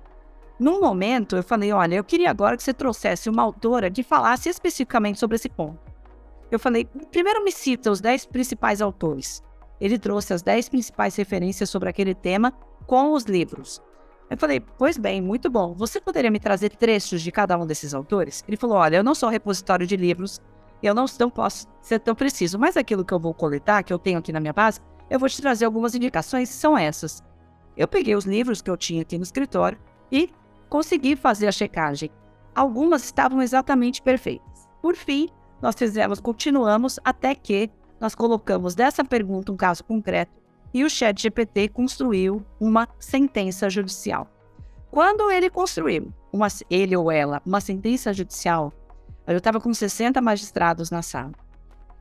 num 0.58 0.80
momento 0.80 1.36
eu 1.36 1.42
falei: 1.42 1.72
olha, 1.72 1.96
eu 1.96 2.04
queria 2.04 2.30
agora 2.30 2.56
que 2.56 2.62
você 2.62 2.74
trouxesse 2.74 3.30
uma 3.30 3.42
autora 3.42 3.90
que 3.90 4.02
falasse 4.02 4.48
especificamente 4.48 5.18
sobre 5.18 5.36
esse 5.36 5.48
ponto. 5.48 5.78
Eu 6.50 6.58
falei: 6.58 6.84
primeiro 7.10 7.42
me 7.44 7.52
cita 7.52 7.90
os 7.90 8.00
10 8.00 8.26
principais 8.26 8.80
autores. 8.80 9.42
Ele 9.80 9.98
trouxe 9.98 10.32
as 10.32 10.42
10 10.42 10.68
principais 10.68 11.16
referências 11.16 11.68
sobre 11.68 11.88
aquele 11.88 12.14
tema 12.14 12.52
com 12.86 13.12
os 13.12 13.24
livros. 13.24 13.82
Eu 14.30 14.36
falei: 14.36 14.60
pois 14.60 14.96
bem, 14.96 15.20
muito 15.20 15.50
bom. 15.50 15.74
Você 15.74 16.00
poderia 16.00 16.30
me 16.30 16.40
trazer 16.40 16.70
trechos 16.70 17.22
de 17.22 17.30
cada 17.30 17.56
um 17.58 17.66
desses 17.66 17.94
autores? 17.94 18.44
Ele 18.46 18.56
falou: 18.56 18.78
olha, 18.78 18.96
eu 18.96 19.04
não 19.04 19.14
sou 19.14 19.28
repositório 19.28 19.86
de 19.86 19.96
livros, 19.96 20.40
eu 20.82 20.94
não, 20.94 21.06
não 21.18 21.30
posso 21.30 21.66
ser 21.80 22.00
tão 22.00 22.14
preciso, 22.14 22.58
mas 22.58 22.76
aquilo 22.76 23.04
que 23.04 23.14
eu 23.14 23.20
vou 23.20 23.34
coletar, 23.34 23.82
que 23.82 23.92
eu 23.92 23.98
tenho 23.98 24.18
aqui 24.18 24.32
na 24.32 24.40
minha 24.40 24.52
base, 24.52 24.80
eu 25.08 25.18
vou 25.18 25.28
te 25.28 25.40
trazer 25.40 25.64
algumas 25.64 25.94
indicações, 25.94 26.48
são 26.48 26.76
essas. 26.76 27.22
Eu 27.76 27.86
peguei 27.86 28.14
os 28.14 28.24
livros 28.24 28.62
que 28.62 28.70
eu 28.70 28.76
tinha 28.76 29.02
aqui 29.02 29.16
no 29.16 29.24
escritório 29.24 29.78
e 30.10 30.30
consegui 30.68 31.14
fazer 31.14 31.46
a 31.46 31.52
checagem. 31.52 32.10
Algumas 32.54 33.04
estavam 33.04 33.42
exatamente 33.42 34.00
perfeitas. 34.00 34.66
por 34.80 34.96
fim, 34.96 35.28
nós 35.60 35.74
fizemos, 35.74 36.20
continuamos 36.20 36.98
até 37.04 37.34
que 37.34 37.70
nós 38.00 38.14
colocamos 38.14 38.74
dessa 38.74 39.04
pergunta 39.04 39.52
um 39.52 39.56
caso 39.56 39.82
concreto 39.84 40.32
e 40.72 40.84
o 40.84 40.90
Chat 40.90 41.22
GPT 41.22 41.68
construiu 41.68 42.44
uma 42.60 42.88
sentença 42.98 43.70
judicial. 43.70 44.28
Quando 44.90 45.30
ele 45.30 45.48
construiu, 45.48 46.12
uma, 46.32 46.48
ele 46.70 46.96
ou 46.96 47.10
ela, 47.10 47.40
uma 47.46 47.60
sentença 47.60 48.12
judicial, 48.12 48.72
eu 49.26 49.38
estava 49.38 49.60
com 49.60 49.72
60 49.72 50.20
magistrados 50.20 50.90
na 50.90 51.02
sala. 51.02 51.32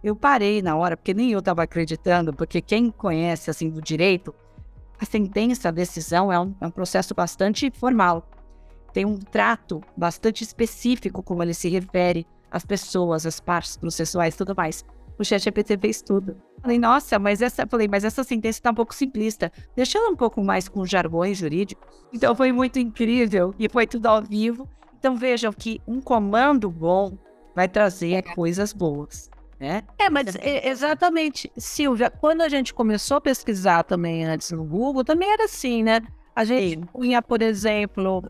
Eu 0.04 0.16
parei 0.16 0.62
na 0.62 0.76
hora, 0.76 0.96
porque 0.96 1.14
nem 1.14 1.32
eu 1.32 1.40
estava 1.40 1.64
acreditando, 1.64 2.34
porque 2.34 2.62
quem 2.62 2.92
conhece 2.92 3.50
assim 3.50 3.70
do 3.70 3.82
direito, 3.82 4.36
a 5.00 5.06
sentença, 5.06 5.70
a 5.70 5.72
decisão 5.72 6.32
é 6.32 6.40
um, 6.40 6.54
é 6.62 6.68
um 6.68 6.72
processo 6.72 7.16
bastante 7.16 7.72
formal. 7.72 8.30
Tem 8.94 9.04
um 9.04 9.18
trato 9.18 9.82
bastante 9.98 10.44
específico 10.44 11.24
como 11.24 11.42
ele 11.42 11.54
se 11.54 11.70
refere 11.70 12.28
às 12.56 12.66
pessoas, 12.66 13.26
às 13.26 13.40
partes 13.40 13.76
processuais 13.76 14.34
e 14.34 14.38
tudo 14.38 14.56
mais. 14.56 14.86
O 15.20 15.24
ChatGPT 15.24 15.78
fez 15.78 16.02
tudo. 16.02 16.38
Falei, 16.62 16.80
nossa, 16.80 17.20
mas 17.20 17.42
essa, 17.42 17.68
falei, 17.68 17.88
mas 17.88 18.06
essa 18.06 18.24
sentença 18.24 18.60
está 18.60 18.72
um 18.72 18.74
pouco 18.74 18.96
simplista. 18.96 19.52
Deixa 19.76 19.98
ela 19.98 20.10
um 20.10 20.16
pouco 20.16 20.42
mais 20.42 20.70
com 20.70 20.86
jargões 20.86 21.38
jurídicos. 21.38 21.86
Então 22.14 22.34
foi 22.34 22.54
muito 22.54 22.80
incrível 22.80 23.54
e 23.60 23.68
foi 23.68 23.86
tudo 23.86 24.06
ao 24.06 24.22
vivo. 24.22 24.70
Então 24.98 25.18
vejam 25.18 25.52
que 25.52 25.82
um 25.86 26.00
comando 26.00 26.70
bom 26.72 27.18
vai 27.54 27.68
trazer 27.68 28.24
coisas 28.34 28.72
boas. 28.72 29.30
Né? 29.60 29.84
É, 29.98 30.10
mas 30.10 30.36
é, 30.36 30.70
exatamente, 30.70 31.52
Silvia, 31.58 32.10
quando 32.10 32.42
a 32.42 32.50
gente 32.50 32.74
começou 32.74 33.18
a 33.18 33.22
pesquisar 33.22 33.84
também 33.84 34.26
antes 34.26 34.52
no 34.52 34.64
Google, 34.64 35.04
também 35.04 35.32
era 35.32 35.46
assim, 35.46 35.84
né? 35.84 36.02
A 36.36 36.44
gente 36.44 36.76
Sim. 36.76 36.86
punha, 36.86 37.22
por 37.22 37.42
exemplo, 37.42 38.30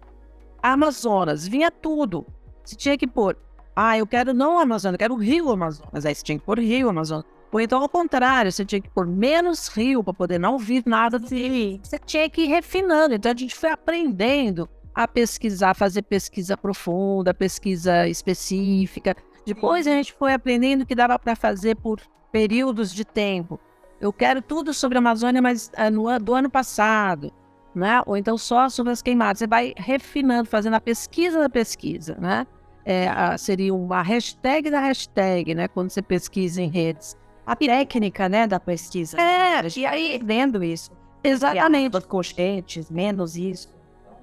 Amazonas, 0.61 1.47
vinha 1.47 1.71
tudo. 1.71 2.25
Você 2.63 2.75
tinha 2.75 2.97
que 2.97 3.07
pôr, 3.07 3.35
ah, 3.75 3.97
eu 3.97 4.07
quero 4.07 4.33
não 4.33 4.57
Amazonas, 4.57 4.93
eu 4.93 4.99
quero 4.99 5.15
Rio 5.15 5.51
Amazonas. 5.51 6.05
Aí 6.05 6.15
você 6.15 6.23
tinha 6.23 6.39
que 6.39 6.45
pôr 6.45 6.59
Rio 6.59 6.89
Amazonas. 6.89 7.25
Ou 7.51 7.61
então, 7.61 7.81
ao 7.81 7.89
contrário, 7.89 8.51
você 8.51 8.65
tinha 8.65 8.81
que 8.81 8.89
pôr 8.89 9.07
menos 9.07 9.67
rio 9.67 10.03
para 10.03 10.13
poder 10.13 10.39
não 10.39 10.53
ouvir 10.53 10.83
nada 10.85 11.17
de 11.17 11.79
Você 11.81 11.97
tinha 11.97 12.29
que 12.29 12.41
ir 12.41 12.47
refinando. 12.47 13.15
Então, 13.15 13.31
a 13.31 13.35
gente 13.35 13.55
foi 13.55 13.69
aprendendo 13.69 14.69
a 14.93 15.07
pesquisar, 15.07 15.73
fazer 15.73 16.01
pesquisa 16.01 16.57
profunda, 16.57 17.33
pesquisa 17.33 18.07
específica. 18.07 19.15
Depois 19.45 19.85
a 19.87 19.91
gente 19.91 20.13
foi 20.13 20.33
aprendendo 20.33 20.85
que 20.85 20.95
dava 20.95 21.19
para 21.19 21.35
fazer 21.35 21.75
por 21.75 22.01
períodos 22.31 22.93
de 22.93 23.05
tempo. 23.05 23.59
Eu 24.01 24.11
quero 24.11 24.41
tudo 24.41 24.73
sobre 24.73 24.97
a 24.97 24.99
Amazônia, 24.99 25.41
mas 25.41 25.71
uh, 25.77 25.91
no, 25.91 26.19
do 26.19 26.33
ano 26.33 26.49
passado, 26.49 27.31
né? 27.73 28.01
Ou 28.05 28.17
então 28.17 28.37
só 28.37 28.67
sobre 28.69 28.91
as 28.91 29.01
queimadas. 29.01 29.39
Você 29.39 29.47
vai 29.47 29.73
refinando, 29.77 30.49
fazendo 30.49 30.73
a 30.73 30.81
pesquisa 30.81 31.39
da 31.39 31.49
pesquisa, 31.49 32.17
né? 32.19 32.47
É, 32.85 33.07
a, 33.07 33.37
seria 33.37 33.73
uma 33.73 34.01
hashtag 34.01 34.69
da 34.69 34.79
hashtag, 34.79 35.55
né? 35.55 35.67
Quando 35.67 35.89
você 35.89 36.01
pesquisa 36.01 36.61
em 36.61 36.69
redes. 36.69 37.17
A 37.45 37.55
técnica, 37.55 38.29
né, 38.29 38.47
da 38.47 38.59
pesquisa. 38.59 39.19
É, 39.19 39.67
e 39.75 39.85
aí... 39.85 40.19
Vendo 40.23 40.63
isso. 40.63 40.91
Exatamente. 41.23 42.01
Conscientes, 42.01 42.89
menos 42.89 43.35
isso. 43.35 43.73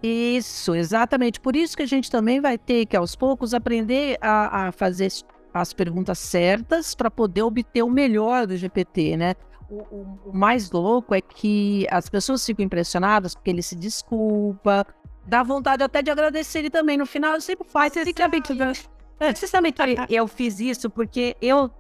Isso, 0.03 0.75
exatamente. 0.75 1.41
Por 1.41 1.55
isso 1.55 1.77
que 1.77 1.83
a 1.83 1.87
gente 1.87 2.11
também 2.11 2.41
vai 2.41 2.59
ter 2.59 2.87
que, 2.87 2.97
aos 2.97 3.15
poucos, 3.15 3.55
aprender 3.55 4.19
a, 4.21 4.69
a 4.69 4.73
fazer 4.73 5.09
as 5.55 5.73
perguntas 5.73 6.19
certas 6.19 6.95
para 6.95 7.11
poder 7.11 7.43
obter 7.43 7.83
o 7.83 7.91
melhor 7.91 8.47
do 8.47 8.57
GPT, 8.57 9.17
né? 9.17 9.35
O, 9.71 9.77
o, 9.77 10.19
o, 10.27 10.37
mais 10.37 10.71
louco 10.71 11.15
é 11.15 11.21
que 11.21 11.87
as 11.91 12.09
pessoas 12.09 12.45
ficam 12.45 12.65
impressionadas 12.65 13.35
porque 13.35 13.51
ele 13.51 13.63
se 13.63 13.77
desculpa, 13.77 14.87
dá 15.27 15.43
vontade 15.43 15.83
até 15.83 16.03
de 16.03 16.11
agradecer 16.11 16.61
ele 16.61 16.71
também. 16.71 16.97
No 16.97 17.07
final, 17.07 17.35
eu 17.35 17.41
sempre 17.41 17.69
faz. 17.69 17.93
Você 17.93 19.47
sabe 19.47 19.73
que 19.73 19.83
eu 20.11 20.27
fiz 20.27 20.59
isso 20.59 20.91
porque 20.91 21.37
eu, 21.41 21.71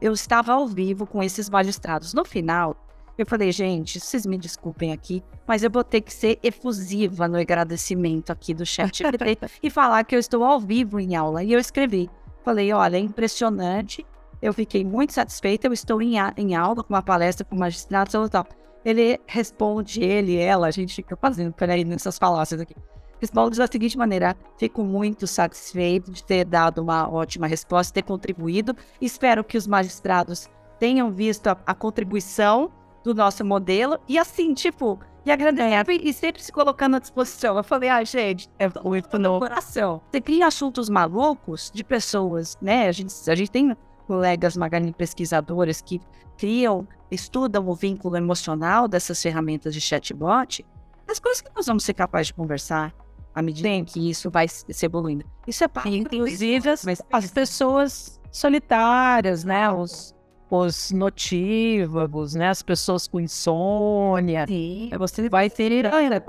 eu 0.00 0.12
estava 0.12 0.52
ao 0.52 0.66
vivo 0.66 1.06
com 1.06 1.22
esses 1.22 1.50
magistrados. 1.50 2.14
No 2.14 2.24
final, 2.24 2.76
eu 3.16 3.26
falei, 3.26 3.52
gente, 3.52 4.00
vocês 4.00 4.26
me 4.26 4.36
desculpem 4.36 4.92
aqui, 4.92 5.22
mas 5.46 5.62
eu 5.62 5.70
vou 5.70 5.84
ter 5.84 6.00
que 6.00 6.12
ser 6.12 6.38
efusiva 6.42 7.28
no 7.28 7.38
agradecimento 7.38 8.30
aqui 8.30 8.52
do 8.52 8.66
chat 8.66 9.02
e 9.62 9.70
falar 9.70 10.04
que 10.04 10.14
eu 10.14 10.18
estou 10.18 10.44
ao 10.44 10.60
vivo 10.60 10.98
em 10.98 11.14
aula. 11.14 11.42
E 11.42 11.52
eu 11.52 11.58
escrevi. 11.58 12.10
Falei, 12.44 12.72
olha, 12.72 12.96
é 12.96 13.00
impressionante. 13.00 14.04
Eu 14.42 14.52
fiquei 14.52 14.84
muito 14.84 15.12
satisfeita. 15.12 15.66
Eu 15.66 15.72
estou 15.72 16.02
em, 16.02 16.18
a, 16.18 16.34
em 16.36 16.54
aula 16.54 16.82
com 16.82 16.92
uma 16.92 17.02
palestra 17.02 17.44
com 17.44 17.56
magistrado 17.56 18.26
e 18.26 18.28
tal. 18.28 18.46
Ele 18.84 19.18
responde, 19.26 20.02
ele, 20.02 20.36
ela, 20.36 20.66
a 20.66 20.70
gente 20.70 20.94
fica 20.94 21.16
fazendo, 21.16 21.52
peraí, 21.52 21.84
nessas 21.84 22.18
falácias 22.18 22.60
aqui. 22.60 22.74
Responde 23.20 23.56
da 23.56 23.66
seguinte 23.66 23.96
maneira: 23.96 24.36
fico 24.58 24.84
muito 24.84 25.26
satisfeito 25.26 26.10
de 26.10 26.22
ter 26.22 26.44
dado 26.44 26.82
uma 26.82 27.10
ótima 27.10 27.46
resposta, 27.46 27.94
ter 27.94 28.02
contribuído. 28.02 28.76
Espero 29.00 29.42
que 29.42 29.56
os 29.56 29.66
magistrados 29.66 30.48
tenham 30.78 31.10
visto 31.10 31.46
a, 31.46 31.56
a 31.66 31.74
contribuição 31.74 32.70
do 33.02 33.14
nosso 33.14 33.44
modelo. 33.44 33.98
E 34.06 34.18
assim, 34.18 34.52
tipo, 34.52 34.98
e 35.24 35.30
agradecendo 35.30 35.90
e 35.90 36.12
sempre 36.12 36.42
se 36.42 36.52
colocando 36.52 36.96
à 36.96 36.98
disposição. 36.98 37.56
Eu 37.56 37.64
falei, 37.64 37.88
ah, 37.88 38.04
gente, 38.04 38.50
é 38.58 38.68
muito 38.82 39.18
no 39.18 39.38
coração. 39.38 40.02
Você 40.10 40.20
cria 40.20 40.46
assuntos 40.46 40.90
malucos 40.90 41.70
de 41.72 41.82
pessoas, 41.82 42.58
né? 42.60 42.88
A 42.88 42.92
gente, 42.92 43.14
a 43.30 43.34
gente 43.34 43.50
tem 43.50 43.76
colegas 44.06 44.56
Magali 44.56 44.92
pesquisadores 44.92 45.80
que 45.80 46.00
criam, 46.36 46.86
estudam 47.10 47.68
o 47.68 47.74
vínculo 47.74 48.16
emocional 48.16 48.88
dessas 48.88 49.20
ferramentas 49.20 49.74
de 49.74 49.80
chatbot. 49.80 50.64
As 51.08 51.18
coisas 51.18 51.40
que 51.40 51.50
nós 51.54 51.66
vamos 51.66 51.84
ser 51.84 51.94
capazes 51.94 52.28
de 52.28 52.34
conversar 52.34 52.94
à 53.34 53.42
medida 53.42 53.68
em 53.68 53.84
que 53.84 54.10
isso 54.10 54.30
vai 54.30 54.46
se 54.48 54.86
evoluindo. 54.86 55.24
Isso 55.46 55.64
é 55.64 55.68
parte. 55.68 55.90
Inclusive 55.90 56.68
as, 56.70 56.86
as 57.12 57.30
pessoas 57.30 58.20
solitárias, 58.30 59.44
né? 59.44 59.70
Os, 59.70 60.14
os 60.50 60.92
notívagos, 60.92 62.34
né? 62.34 62.48
As 62.48 62.62
pessoas 62.62 63.08
com 63.08 63.20
insônia. 63.20 64.46
Sim. 64.46 64.90
Você 64.98 65.28
vai 65.28 65.50
ter 65.50 65.86
ainda, 65.86 66.22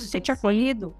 se 0.00 0.08
sente 0.08 0.32
acolhido. 0.32 0.94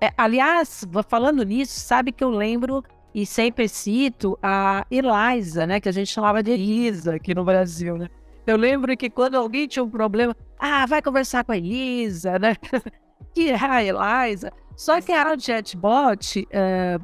É, 0.00 0.12
aliás, 0.16 0.84
falando 1.08 1.42
nisso, 1.42 1.80
sabe 1.80 2.12
que 2.12 2.22
eu 2.22 2.30
lembro 2.30 2.82
e 3.16 3.24
sempre 3.24 3.66
cito 3.66 4.38
a 4.42 4.84
Eliza, 4.90 5.66
né? 5.66 5.80
Que 5.80 5.88
a 5.88 5.92
gente 5.92 6.08
chamava 6.08 6.42
de 6.42 6.50
Elisa 6.50 7.14
aqui 7.14 7.34
no 7.34 7.46
Brasil, 7.46 7.96
né? 7.96 8.10
Eu 8.46 8.58
lembro 8.58 8.94
que 8.94 9.08
quando 9.08 9.36
alguém 9.36 9.66
tinha 9.66 9.82
um 9.82 9.88
problema, 9.88 10.36
ah, 10.58 10.84
vai 10.84 11.00
conversar 11.00 11.42
com 11.42 11.52
a 11.52 11.56
Elisa, 11.56 12.38
né? 12.38 12.54
que 13.34 13.48
é 13.48 13.56
a 13.58 13.82
Eliza. 13.82 14.52
Só 14.76 15.00
que 15.00 15.12
a 15.12 15.38
chatbot 15.38 16.46
é, 16.50 16.98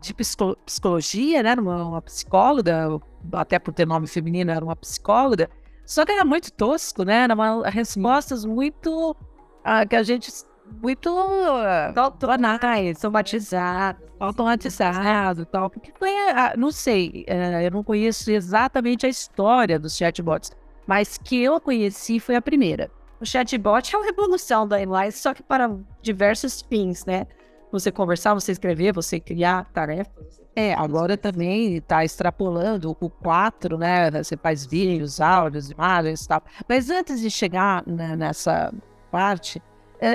de 0.00 0.14
psicologia, 0.14 1.42
né? 1.42 1.54
Uma, 1.54 1.84
uma 1.84 2.02
psicóloga, 2.02 3.00
até 3.32 3.58
por 3.58 3.74
ter 3.74 3.88
nome 3.88 4.06
feminino, 4.06 4.52
era 4.52 4.64
uma 4.64 4.76
psicóloga, 4.76 5.50
só 5.84 6.06
que 6.06 6.12
era 6.12 6.24
muito 6.24 6.52
tosco, 6.52 7.02
né? 7.02 7.24
Era 7.24 7.34
uma, 7.34 7.68
respostas 7.68 8.44
muito. 8.44 9.16
Uh, 9.64 9.88
que 9.90 9.96
a 9.96 10.04
gente. 10.04 10.30
Muito. 10.82 11.10
Banais, 12.20 12.96
automatizadas, 12.96 14.02
automatizado 14.18 15.42
e 15.42 15.46
tal. 15.46 15.70
Porque 15.70 15.92
foi. 15.98 16.10
Uh, 16.10 16.58
não 16.58 16.70
sei, 16.70 17.24
uh, 17.28 17.62
eu 17.62 17.70
não 17.70 17.82
conheço 17.82 18.30
exatamente 18.30 19.06
a 19.06 19.08
história 19.08 19.78
dos 19.78 19.96
chatbots, 19.96 20.50
mas 20.86 21.18
que 21.18 21.42
eu 21.42 21.60
conheci 21.60 22.20
foi 22.20 22.36
a 22.36 22.42
primeira. 22.42 22.90
O 23.20 23.24
chatbot 23.24 23.94
é 23.94 23.98
uma 23.98 24.06
revolução 24.06 24.68
da 24.68 24.76
AI, 24.76 25.10
só 25.12 25.32
que 25.32 25.42
para 25.42 25.74
diversos 26.02 26.60
fins, 26.62 27.04
né? 27.06 27.26
Você 27.72 27.90
conversar, 27.90 28.34
você 28.34 28.52
escrever, 28.52 28.92
você 28.92 29.18
criar 29.18 29.64
tarefas, 29.72 30.40
é, 30.54 30.72
agora 30.72 31.18
também 31.18 31.76
está 31.76 32.02
extrapolando 32.02 32.96
o 32.98 33.10
4, 33.10 33.76
né? 33.76 34.10
Você 34.10 34.38
faz 34.38 34.64
vídeos, 34.64 35.20
áudios, 35.20 35.70
imagens 35.70 36.24
e 36.24 36.28
tal. 36.28 36.42
Mas 36.66 36.88
antes 36.88 37.20
de 37.20 37.30
chegar 37.30 37.84
nessa 37.86 38.72
parte, 39.10 39.62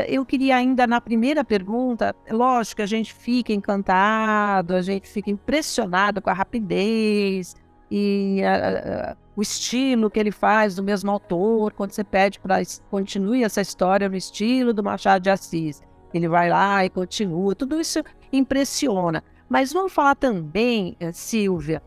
eu 0.07 0.25
queria 0.25 0.57
ainda 0.57 0.85
na 0.85 1.01
primeira 1.01 1.43
pergunta, 1.43 2.15
lógico, 2.29 2.81
a 2.81 2.85
gente 2.85 3.13
fica 3.13 3.51
encantado, 3.51 4.75
a 4.75 4.81
gente 4.81 5.07
fica 5.07 5.29
impressionado 5.29 6.21
com 6.21 6.29
a 6.29 6.33
rapidez 6.33 7.55
e 7.89 8.41
a, 8.43 9.11
a, 9.11 9.17
o 9.35 9.41
estilo 9.41 10.09
que 10.09 10.19
ele 10.19 10.31
faz 10.31 10.75
do 10.75 10.83
mesmo 10.83 11.09
autor, 11.09 11.73
quando 11.73 11.91
você 11.91 12.03
pede 12.03 12.39
para 12.39 12.61
continue 12.89 13.43
essa 13.43 13.61
história 13.61 14.07
no 14.07 14.15
estilo 14.15 14.73
do 14.73 14.83
Machado 14.83 15.23
de 15.23 15.29
Assis. 15.29 15.81
Ele 16.13 16.27
vai 16.27 16.49
lá 16.49 16.85
e 16.85 16.89
continua, 16.89 17.55
tudo 17.55 17.79
isso 17.79 18.03
impressiona. 18.31 19.23
Mas 19.49 19.73
vamos 19.73 19.91
falar 19.91 20.15
também, 20.15 20.95
eh, 20.99 21.11
Silvia, 21.11 21.81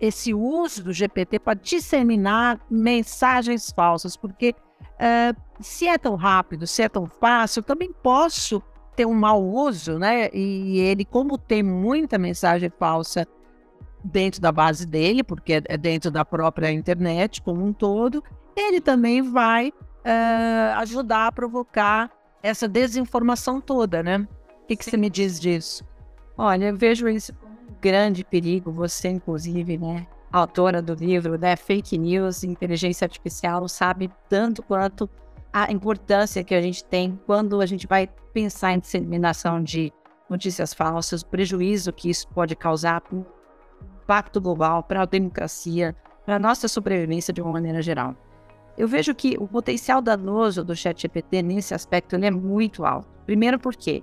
esse 0.00 0.34
uso 0.34 0.84
do 0.84 0.92
GPT 0.92 1.38
para 1.38 1.54
disseminar 1.54 2.60
mensagens 2.68 3.70
falsas, 3.70 4.16
porque 4.16 4.54
é, 4.98 5.34
se 5.60 5.86
é 5.86 5.98
tão 5.98 6.14
rápido, 6.14 6.66
se 6.66 6.82
é 6.82 6.88
tão 6.88 7.06
fácil, 7.06 7.60
eu 7.60 7.64
também 7.64 7.92
posso 7.92 8.62
ter 8.94 9.06
um 9.06 9.14
mau 9.14 9.42
uso, 9.42 9.98
né? 9.98 10.30
E 10.32 10.78
ele, 10.78 11.04
como 11.04 11.36
tem 11.36 11.62
muita 11.62 12.16
mensagem 12.18 12.70
falsa 12.78 13.26
dentro 14.02 14.40
da 14.40 14.50
base 14.50 14.86
dele, 14.86 15.22
porque 15.22 15.62
é 15.64 15.76
dentro 15.76 16.10
da 16.10 16.24
própria 16.24 16.70
internet 16.70 17.42
como 17.42 17.64
um 17.64 17.72
todo, 17.72 18.22
ele 18.56 18.80
também 18.80 19.20
vai 19.20 19.72
ajudar 20.76 21.26
a 21.26 21.32
provocar 21.32 22.10
essa 22.42 22.68
desinformação 22.68 23.60
toda, 23.60 24.02
né? 24.02 24.26
O 24.62 24.66
que, 24.66 24.76
que 24.76 24.84
você 24.84 24.96
me 24.96 25.10
diz 25.10 25.40
disso? 25.40 25.84
Olha, 26.38 26.66
eu 26.66 26.76
vejo 26.76 27.08
isso 27.08 27.34
como 27.34 27.56
grande 27.80 28.24
perigo. 28.24 28.70
Você, 28.70 29.08
inclusive, 29.08 29.76
né, 29.78 30.06
autora 30.32 30.82
do 30.82 30.94
livro, 30.94 31.38
né, 31.38 31.56
Fake 31.56 31.96
News, 31.96 32.44
Inteligência 32.44 33.04
Artificial, 33.04 33.68
sabe 33.68 34.10
tanto 34.28 34.62
quanto 34.62 35.08
a 35.52 35.72
importância 35.72 36.44
que 36.44 36.54
a 36.54 36.60
gente 36.60 36.84
tem 36.84 37.18
quando 37.26 37.60
a 37.60 37.66
gente 37.66 37.86
vai 37.86 38.08
pensar 38.32 38.72
em 38.72 38.78
disseminação 38.78 39.62
de 39.62 39.92
notícias 40.28 40.74
falsas, 40.74 41.22
o 41.22 41.26
prejuízo 41.26 41.92
que 41.92 42.10
isso 42.10 42.28
pode 42.28 42.54
causar 42.54 43.00
para 43.00 43.16
o 43.16 43.26
impacto 44.02 44.40
global, 44.40 44.82
para 44.82 45.02
a 45.02 45.06
democracia, 45.06 45.96
para 46.24 46.36
a 46.36 46.38
nossa 46.38 46.68
sobrevivência 46.68 47.32
de 47.32 47.40
uma 47.40 47.52
maneira 47.52 47.80
geral. 47.80 48.14
Eu 48.76 48.86
vejo 48.86 49.14
que 49.14 49.36
o 49.38 49.48
potencial 49.48 50.02
danoso 50.02 50.62
do 50.62 50.76
ChatGPT 50.76 51.42
nesse 51.42 51.72
aspecto 51.72 52.16
é 52.16 52.30
muito 52.30 52.84
alto. 52.84 53.08
Primeiro 53.24 53.58
porque 53.58 54.02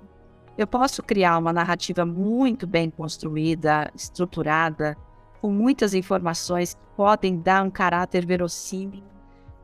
eu 0.58 0.66
posso 0.66 1.02
criar 1.02 1.38
uma 1.38 1.52
narrativa 1.52 2.04
muito 2.04 2.66
bem 2.66 2.90
construída, 2.90 3.90
estruturada, 3.94 4.96
com 5.44 5.50
muitas 5.50 5.92
informações 5.92 6.72
que 6.72 6.80
podem 6.96 7.38
dar 7.38 7.62
um 7.62 7.70
caráter 7.70 8.24
verossímil 8.24 9.02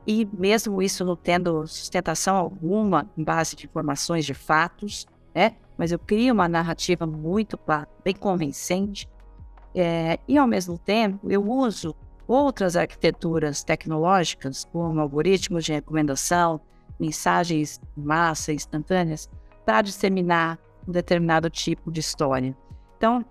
e 0.07 0.29
mesmo 0.31 0.83
isso 0.83 1.07
não 1.07 1.17
tendo 1.17 1.67
sustentação 1.67 2.37
alguma 2.37 3.11
em 3.17 3.25
base 3.25 3.57
de 3.57 3.65
informações 3.65 4.27
de 4.27 4.35
fatos, 4.35 5.07
né? 5.35 5.57
Mas 5.79 5.91
eu 5.91 5.99
crio 5.99 6.35
uma 6.35 6.47
narrativa 6.47 7.07
muito 7.07 7.59
bem 8.05 8.15
convincente 8.15 9.09
é, 9.75 10.19
e 10.29 10.37
ao 10.37 10.47
mesmo 10.47 10.77
tempo 10.77 11.31
eu 11.31 11.43
uso 11.51 11.97
outras 12.29 12.77
arquiteturas 12.77 13.65
tecnológicas, 13.65 14.67
como 14.71 15.01
algoritmos 15.01 15.65
de 15.65 15.73
recomendação, 15.73 16.61
mensagens 16.99 17.81
massa 17.97 18.53
instantâneas, 18.53 19.31
para 19.65 19.81
disseminar 19.81 20.59
um 20.87 20.93
determinado 20.93 21.49
tipo 21.49 21.91
de 21.91 22.01
história. 22.01 22.55
Então, 22.99 23.25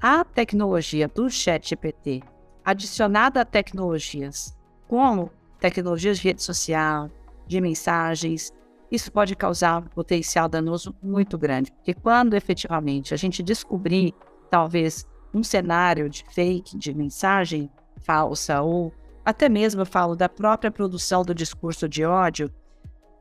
a 0.00 0.24
tecnologia 0.24 1.08
do 1.08 1.30
ChatGPT, 1.30 2.22
adicionada 2.64 3.40
a 3.40 3.44
tecnologias 3.44 4.56
como 4.88 5.30
tecnologias 5.58 6.18
de 6.18 6.24
rede 6.24 6.42
social, 6.42 7.10
de 7.46 7.60
mensagens, 7.60 8.52
isso 8.90 9.10
pode 9.10 9.34
causar 9.34 9.82
um 9.82 9.86
potencial 9.86 10.48
danoso 10.48 10.94
muito 11.02 11.36
grande. 11.36 11.72
Porque 11.72 11.94
quando 11.94 12.34
efetivamente 12.34 13.12
a 13.12 13.16
gente 13.16 13.42
descobrir, 13.42 14.14
talvez, 14.50 15.06
um 15.32 15.42
cenário 15.42 16.08
de 16.08 16.24
fake, 16.30 16.78
de 16.78 16.94
mensagem 16.94 17.70
falsa, 18.02 18.60
ou 18.62 18.92
até 19.24 19.48
mesmo 19.48 19.80
eu 19.80 19.86
falo 19.86 20.14
da 20.14 20.28
própria 20.28 20.70
produção 20.70 21.22
do 21.22 21.34
discurso 21.34 21.88
de 21.88 22.04
ódio, 22.04 22.50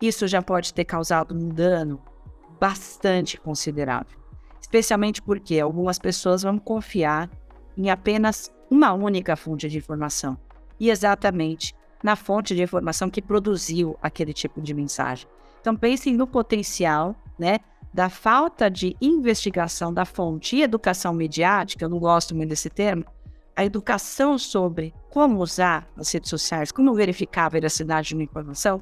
isso 0.01 0.27
já 0.27 0.41
pode 0.41 0.73
ter 0.73 0.85
causado 0.85 1.33
um 1.33 1.49
dano 1.49 2.01
bastante 2.59 3.39
considerável. 3.39 4.22
Especialmente 4.73 5.21
porque 5.21 5.59
algumas 5.59 5.99
pessoas 5.99 6.41
vão 6.41 6.57
confiar 6.57 7.29
em 7.77 7.91
apenas 7.91 8.51
uma 8.71 8.91
única 8.91 9.35
fonte 9.35 9.69
de 9.69 9.77
informação. 9.77 10.35
E 10.79 10.89
exatamente 10.89 11.75
na 12.03 12.15
fonte 12.15 12.55
de 12.55 12.63
informação 12.63 13.07
que 13.07 13.21
produziu 13.21 13.95
aquele 14.01 14.33
tipo 14.33 14.59
de 14.59 14.73
mensagem. 14.73 15.27
Então 15.61 15.75
pensem 15.75 16.15
no 16.15 16.25
potencial, 16.25 17.15
né, 17.37 17.59
da 17.93 18.09
falta 18.09 18.67
de 18.67 18.97
investigação 18.99 19.93
da 19.93 20.05
fonte 20.05 20.55
e 20.55 20.63
educação 20.63 21.13
mediática, 21.13 21.85
eu 21.85 21.89
não 21.89 21.99
gosto 21.99 22.35
muito 22.35 22.49
desse 22.49 22.67
termo, 22.67 23.05
a 23.55 23.63
educação 23.63 24.39
sobre 24.39 24.91
como 25.11 25.39
usar 25.39 25.87
as 25.95 26.11
redes 26.11 26.31
sociais, 26.31 26.71
como 26.71 26.95
verificar 26.95 27.45
a 27.45 27.49
veracidade 27.49 28.07
de 28.07 28.15
uma 28.15 28.23
informação, 28.23 28.81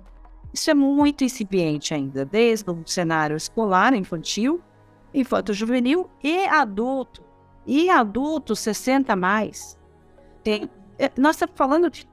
isso 0.54 0.71
é 0.71 0.73
muito 0.73 1.25
incipiente 1.25 1.93
ainda, 1.93 2.23
desde 2.23 2.71
o 2.71 2.82
cenário 2.86 3.36
escolar, 3.36 3.93
infantil, 3.93 4.62
infanto-juvenil 5.13 6.10
e 6.24 6.45
adulto. 6.45 7.24
E 7.65 7.89
adulto 7.89 8.56
60 8.56 9.15
mais. 9.15 9.78
Tem, 10.43 10.69
é, 10.97 11.12
nós 11.17 11.36
estamos 11.36 11.56
falando 11.56 11.89
de, 11.89 12.08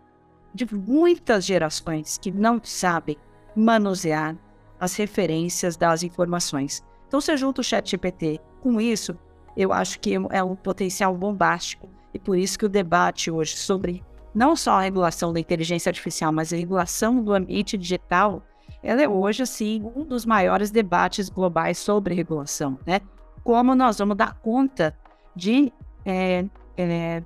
de 0.54 0.74
muitas 0.74 1.44
gerações 1.44 2.18
que 2.18 2.30
não 2.30 2.60
sabem 2.62 3.16
manusear 3.56 4.36
as 4.78 4.94
referências 4.94 5.76
das 5.76 6.02
informações. 6.02 6.84
Então, 7.06 7.20
você 7.20 7.36
junta 7.36 7.60
o 7.60 7.64
chat 7.64 7.90
GPT 7.90 8.40
com 8.60 8.80
isso, 8.80 9.16
eu 9.56 9.72
acho 9.72 9.98
que 9.98 10.14
é 10.30 10.42
um 10.42 10.54
potencial 10.54 11.16
bombástico. 11.16 11.88
E 12.12 12.18
por 12.18 12.36
isso 12.36 12.58
que 12.58 12.66
o 12.66 12.68
debate 12.68 13.30
hoje 13.30 13.56
sobre 13.56 14.04
não 14.34 14.54
só 14.54 14.72
a 14.72 14.82
regulação 14.82 15.32
da 15.32 15.40
inteligência 15.40 15.90
artificial, 15.90 16.32
mas 16.32 16.52
a 16.52 16.56
regulação 16.56 17.22
do 17.22 17.32
ambiente 17.32 17.76
digital, 17.76 18.42
ela 18.82 19.02
é 19.02 19.08
hoje, 19.08 19.42
assim, 19.42 19.82
um 19.94 20.04
dos 20.04 20.24
maiores 20.24 20.70
debates 20.70 21.28
globais 21.28 21.78
sobre 21.78 22.14
regulação, 22.14 22.78
né? 22.86 23.00
Como 23.42 23.74
nós 23.74 23.98
vamos 23.98 24.16
dar 24.16 24.34
conta 24.34 24.96
de 25.34 25.72
é, 26.04 26.44
é, 26.76 27.22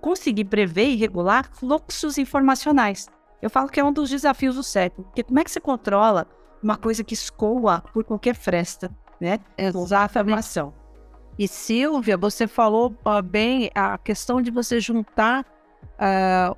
conseguir 0.00 0.46
prever 0.46 0.88
e 0.88 0.96
regular 0.96 1.50
fluxos 1.52 2.18
informacionais. 2.18 3.08
Eu 3.42 3.50
falo 3.50 3.68
que 3.68 3.80
é 3.80 3.84
um 3.84 3.92
dos 3.92 4.10
desafios 4.10 4.56
do 4.56 4.62
século, 4.62 5.04
porque 5.04 5.22
como 5.22 5.38
é 5.38 5.44
que 5.44 5.50
você 5.50 5.60
controla 5.60 6.26
uma 6.62 6.76
coisa 6.76 7.02
que 7.02 7.14
escoa 7.14 7.82
por 7.92 8.04
qualquer 8.04 8.34
fresta, 8.34 8.90
né? 9.20 9.38
Usar 9.74 10.00
a 10.00 10.04
afirmação. 10.04 10.74
E 11.38 11.48
Silvia, 11.48 12.18
você 12.18 12.46
falou 12.46 12.94
uh, 13.06 13.22
bem 13.22 13.70
a 13.74 13.96
questão 13.96 14.42
de 14.42 14.50
você 14.50 14.78
juntar 14.78 15.46
uh, 15.82 16.56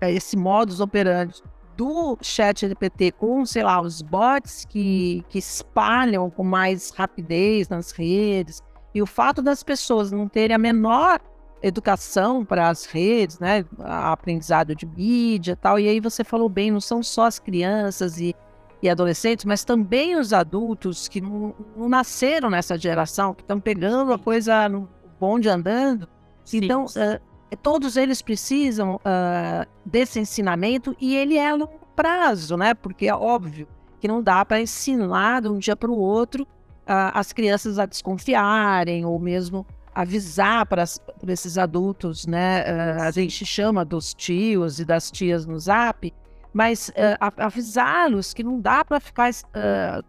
esse 0.00 0.36
modus 0.36 0.80
operandi 0.80 1.42
do 1.82 2.16
chat 2.22 2.60
GPT 2.68 3.10
com, 3.10 3.44
sei 3.44 3.64
lá, 3.64 3.80
os 3.80 4.02
bots 4.02 4.64
que, 4.64 5.24
que 5.28 5.38
espalham 5.38 6.30
com 6.30 6.44
mais 6.44 6.90
rapidez 6.90 7.68
nas 7.68 7.90
redes, 7.90 8.62
e 8.94 9.02
o 9.02 9.06
fato 9.06 9.42
das 9.42 9.64
pessoas 9.64 10.12
não 10.12 10.28
terem 10.28 10.54
a 10.54 10.58
menor 10.58 11.18
educação 11.60 12.44
para 12.44 12.68
as 12.68 12.84
redes, 12.84 13.40
né, 13.40 13.64
aprendizado 13.80 14.76
de 14.76 14.86
mídia 14.86 15.56
tal, 15.56 15.76
e 15.76 15.88
aí 15.88 15.98
você 15.98 16.22
falou 16.22 16.48
bem, 16.48 16.70
não 16.70 16.80
são 16.80 17.02
só 17.02 17.24
as 17.24 17.40
crianças 17.40 18.20
e, 18.20 18.32
e 18.80 18.88
adolescentes, 18.88 19.44
mas 19.44 19.64
também 19.64 20.14
os 20.14 20.32
adultos 20.32 21.08
que 21.08 21.20
não, 21.20 21.52
não 21.76 21.88
nasceram 21.88 22.48
nessa 22.48 22.78
geração, 22.78 23.34
que 23.34 23.42
estão 23.42 23.58
pegando 23.58 24.12
a 24.12 24.18
coisa 24.18 24.68
no 24.68 24.88
bonde 25.18 25.48
andando, 25.48 26.08
Sim. 26.44 26.58
então 26.62 26.84
uh, 26.84 27.56
todos 27.56 27.96
eles 27.96 28.22
precisam 28.22 28.96
uh, 28.96 29.66
desse 29.92 30.18
ensinamento 30.18 30.96
e 30.98 31.14
ele 31.14 31.36
é 31.36 31.50
a 31.50 31.54
longo 31.54 31.86
prazo, 31.94 32.56
né? 32.56 32.72
Porque 32.72 33.06
é 33.06 33.14
óbvio 33.14 33.68
que 34.00 34.08
não 34.08 34.22
dá 34.22 34.44
para 34.44 34.60
ensinar 34.60 35.42
de 35.42 35.48
um 35.48 35.58
dia 35.58 35.76
para 35.76 35.90
o 35.90 35.98
outro 35.98 36.44
uh, 36.44 37.12
as 37.12 37.32
crianças 37.32 37.78
a 37.78 37.84
desconfiarem 37.84 39.04
ou 39.04 39.18
mesmo 39.18 39.66
avisar 39.94 40.64
para 40.64 40.84
esses 41.28 41.58
adultos, 41.58 42.26
né? 42.26 42.62
Uh, 42.62 43.02
a 43.02 43.10
gente 43.10 43.44
chama 43.44 43.84
dos 43.84 44.14
tios 44.14 44.80
e 44.80 44.84
das 44.84 45.10
tias 45.10 45.44
no 45.44 45.58
Zap, 45.58 46.12
mas 46.54 46.88
uh, 46.88 46.92
avisá-los 47.36 48.32
que 48.32 48.42
não 48.42 48.58
dá 48.58 48.82
para 48.82 48.98
ficar 48.98 49.30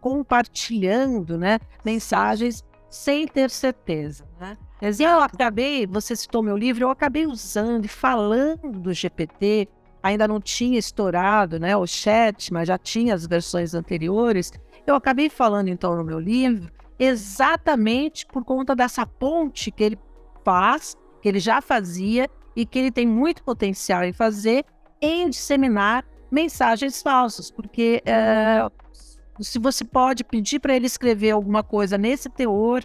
compartilhando, 0.00 1.36
né? 1.38 1.58
Mensagens 1.84 2.64
sem 2.88 3.28
ter 3.28 3.50
certeza, 3.50 4.24
né? 4.40 4.56
Eu 4.80 5.20
acabei, 5.20 5.86
você 5.86 6.14
citou 6.14 6.42
meu 6.42 6.56
livro, 6.56 6.84
eu 6.84 6.90
acabei 6.90 7.26
usando 7.26 7.84
e 7.84 7.88
falando 7.88 8.72
do 8.72 8.92
GPT, 8.92 9.68
ainda 10.02 10.28
não 10.28 10.40
tinha 10.40 10.78
estourado 10.78 11.58
né, 11.58 11.76
o 11.76 11.86
chat, 11.86 12.52
mas 12.52 12.68
já 12.68 12.76
tinha 12.76 13.14
as 13.14 13.26
versões 13.26 13.74
anteriores. 13.74 14.52
Eu 14.86 14.94
acabei 14.94 15.30
falando 15.30 15.68
então 15.68 15.96
no 15.96 16.04
meu 16.04 16.18
livro 16.18 16.70
exatamente 16.98 18.26
por 18.26 18.44
conta 18.44 18.74
dessa 18.76 19.06
ponte 19.06 19.70
que 19.70 19.82
ele 19.82 19.98
faz, 20.44 20.96
que 21.22 21.28
ele 21.28 21.40
já 21.40 21.60
fazia 21.60 22.28
e 22.54 22.66
que 22.66 22.78
ele 22.78 22.90
tem 22.90 23.06
muito 23.06 23.42
potencial 23.42 24.04
em 24.04 24.12
fazer 24.12 24.64
em 25.00 25.28
disseminar 25.28 26.04
mensagens 26.30 27.02
falsas, 27.02 27.50
porque 27.50 28.02
é, 28.04 28.68
se 29.40 29.58
você 29.58 29.84
pode 29.84 30.24
pedir 30.24 30.60
para 30.60 30.74
ele 30.74 30.86
escrever 30.86 31.30
alguma 31.30 31.62
coisa 31.62 31.98
nesse 31.98 32.28
teor, 32.28 32.84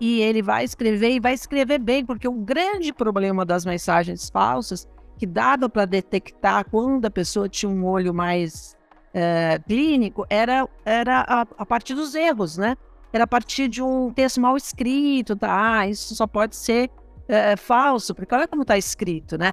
e 0.00 0.20
ele 0.20 0.42
vai 0.42 0.64
escrever 0.64 1.10
e 1.10 1.20
vai 1.20 1.34
escrever 1.34 1.78
bem, 1.78 2.04
porque 2.04 2.28
o 2.28 2.32
grande 2.32 2.92
problema 2.92 3.44
das 3.44 3.64
mensagens 3.64 4.28
falsas, 4.28 4.86
que 5.18 5.26
dava 5.26 5.68
para 5.68 5.86
detectar 5.86 6.68
quando 6.70 7.06
a 7.06 7.10
pessoa 7.10 7.48
tinha 7.48 7.70
um 7.70 7.84
olho 7.86 8.12
mais 8.12 8.76
é, 9.14 9.58
clínico, 9.66 10.26
era, 10.28 10.68
era 10.84 11.24
a, 11.26 11.40
a, 11.56 11.66
partir 11.66 11.94
dos 11.94 12.14
erros, 12.14 12.58
né? 12.58 12.76
Era 13.12 13.24
a 13.24 13.26
partir 13.26 13.68
de 13.68 13.82
um 13.82 14.12
texto 14.12 14.40
mal 14.40 14.56
escrito, 14.56 15.34
tá? 15.34 15.78
Ah, 15.78 15.88
isso 15.88 16.14
só 16.14 16.26
pode 16.26 16.54
ser 16.54 16.90
é, 17.26 17.56
falso, 17.56 18.14
porque 18.14 18.34
olha 18.34 18.46
como 18.46 18.62
está 18.62 18.76
escrito, 18.76 19.38
né? 19.38 19.52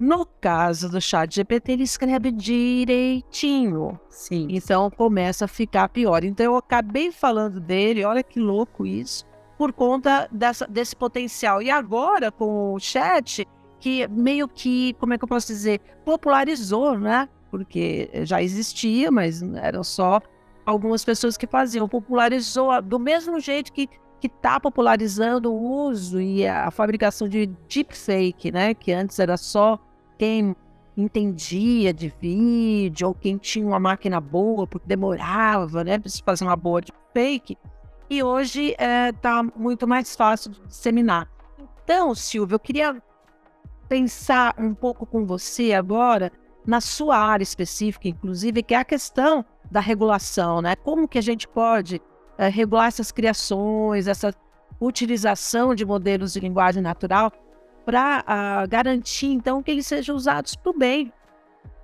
No 0.00 0.26
caso 0.26 0.88
do 0.88 1.00
chat 1.00 1.32
GPT, 1.32 1.72
ele 1.72 1.84
escreve 1.84 2.32
direitinho. 2.32 4.00
Sim. 4.08 4.48
Então 4.50 4.90
começa 4.90 5.44
a 5.44 5.48
ficar 5.48 5.88
pior. 5.88 6.24
Então 6.24 6.44
eu 6.44 6.56
acabei 6.56 7.12
falando 7.12 7.60
dele, 7.60 8.04
olha 8.04 8.20
que 8.20 8.40
louco 8.40 8.84
isso 8.84 9.24
por 9.56 9.72
conta 9.72 10.28
dessa, 10.30 10.66
desse 10.66 10.94
potencial. 10.96 11.62
E 11.62 11.70
agora, 11.70 12.30
com 12.30 12.74
o 12.74 12.80
chat, 12.80 13.46
que 13.80 14.06
meio 14.08 14.48
que, 14.48 14.94
como 14.94 15.14
é 15.14 15.18
que 15.18 15.24
eu 15.24 15.28
posso 15.28 15.46
dizer, 15.46 15.80
popularizou, 16.04 16.98
né? 16.98 17.28
Porque 17.50 18.10
já 18.22 18.42
existia, 18.42 19.10
mas 19.10 19.42
eram 19.42 19.84
só 19.84 20.20
algumas 20.66 21.04
pessoas 21.04 21.36
que 21.36 21.46
faziam. 21.46 21.88
Popularizou 21.88 22.80
do 22.82 22.98
mesmo 22.98 23.38
jeito 23.38 23.72
que, 23.72 23.86
que 24.20 24.26
está 24.26 24.58
popularizando 24.58 25.52
o 25.52 25.86
uso 25.86 26.20
e 26.20 26.46
a 26.46 26.70
fabricação 26.70 27.28
de 27.28 27.46
deepfake, 27.68 28.50
né? 28.50 28.74
Que 28.74 28.92
antes 28.92 29.18
era 29.18 29.36
só 29.36 29.78
quem 30.18 30.56
entendia 30.96 31.92
de 31.92 32.12
vídeo 32.20 33.08
ou 33.08 33.14
quem 33.14 33.36
tinha 33.36 33.66
uma 33.66 33.80
máquina 33.80 34.20
boa, 34.20 34.66
porque 34.66 34.86
demorava, 34.86 35.82
né, 35.82 35.98
para 35.98 36.10
fazer 36.24 36.44
uma 36.44 36.56
boa 36.56 36.80
deepfake. 36.80 37.58
E 38.08 38.22
hoje 38.22 38.70
está 38.72 38.84
é, 38.84 39.12
tá 39.12 39.42
muito 39.56 39.86
mais 39.86 40.14
fácil 40.14 40.50
de 40.50 40.60
disseminar. 40.66 41.28
Então, 41.82 42.14
Silvio, 42.14 42.54
eu 42.54 42.60
queria 42.60 43.02
pensar 43.88 44.54
um 44.58 44.74
pouco 44.74 45.06
com 45.06 45.24
você 45.26 45.72
agora 45.72 46.32
na 46.66 46.80
sua 46.80 47.16
área 47.16 47.42
específica, 47.42 48.08
inclusive, 48.08 48.62
que 48.62 48.74
é 48.74 48.78
a 48.78 48.84
questão 48.84 49.44
da 49.70 49.80
regulação, 49.80 50.62
né? 50.62 50.76
Como 50.76 51.08
que 51.08 51.18
a 51.18 51.22
gente 51.22 51.46
pode 51.46 52.00
é, 52.38 52.48
regular 52.48 52.88
essas 52.88 53.12
criações, 53.12 54.06
essa 54.06 54.34
utilização 54.80 55.74
de 55.74 55.84
modelos 55.84 56.32
de 56.32 56.40
linguagem 56.40 56.82
natural 56.82 57.32
para 57.84 58.24
ah, 58.26 58.66
garantir, 58.66 59.26
então, 59.26 59.62
que 59.62 59.70
eles 59.70 59.86
sejam 59.86 60.16
usados 60.16 60.56
para 60.56 60.70
o 60.70 60.78
bem. 60.78 61.12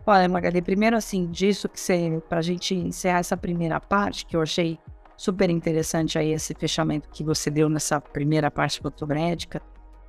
Olha, 0.07 0.29
Magali, 0.29 0.63
primeiro 0.63 0.97
assim, 0.97 1.27
disso 1.27 1.69
que 1.69 1.79
você, 1.79 2.23
para 2.29 2.39
a 2.39 2.43
gente 2.43 2.75
encerrar 2.75 3.19
essa 3.19 3.37
primeira 3.37 3.79
parte, 3.79 4.25
que 4.25 4.35
eu 4.35 4.41
achei 4.41 4.79
super 5.21 5.51
interessante 5.51 6.19
aí 6.19 6.33
esse 6.33 6.55
fechamento 6.55 7.11
que 7.11 7.23
você 7.23 7.51
deu 7.51 7.69
nessa 7.69 8.01
primeira 8.01 8.51
parte 8.51 8.81
fotomédica, 8.81 9.61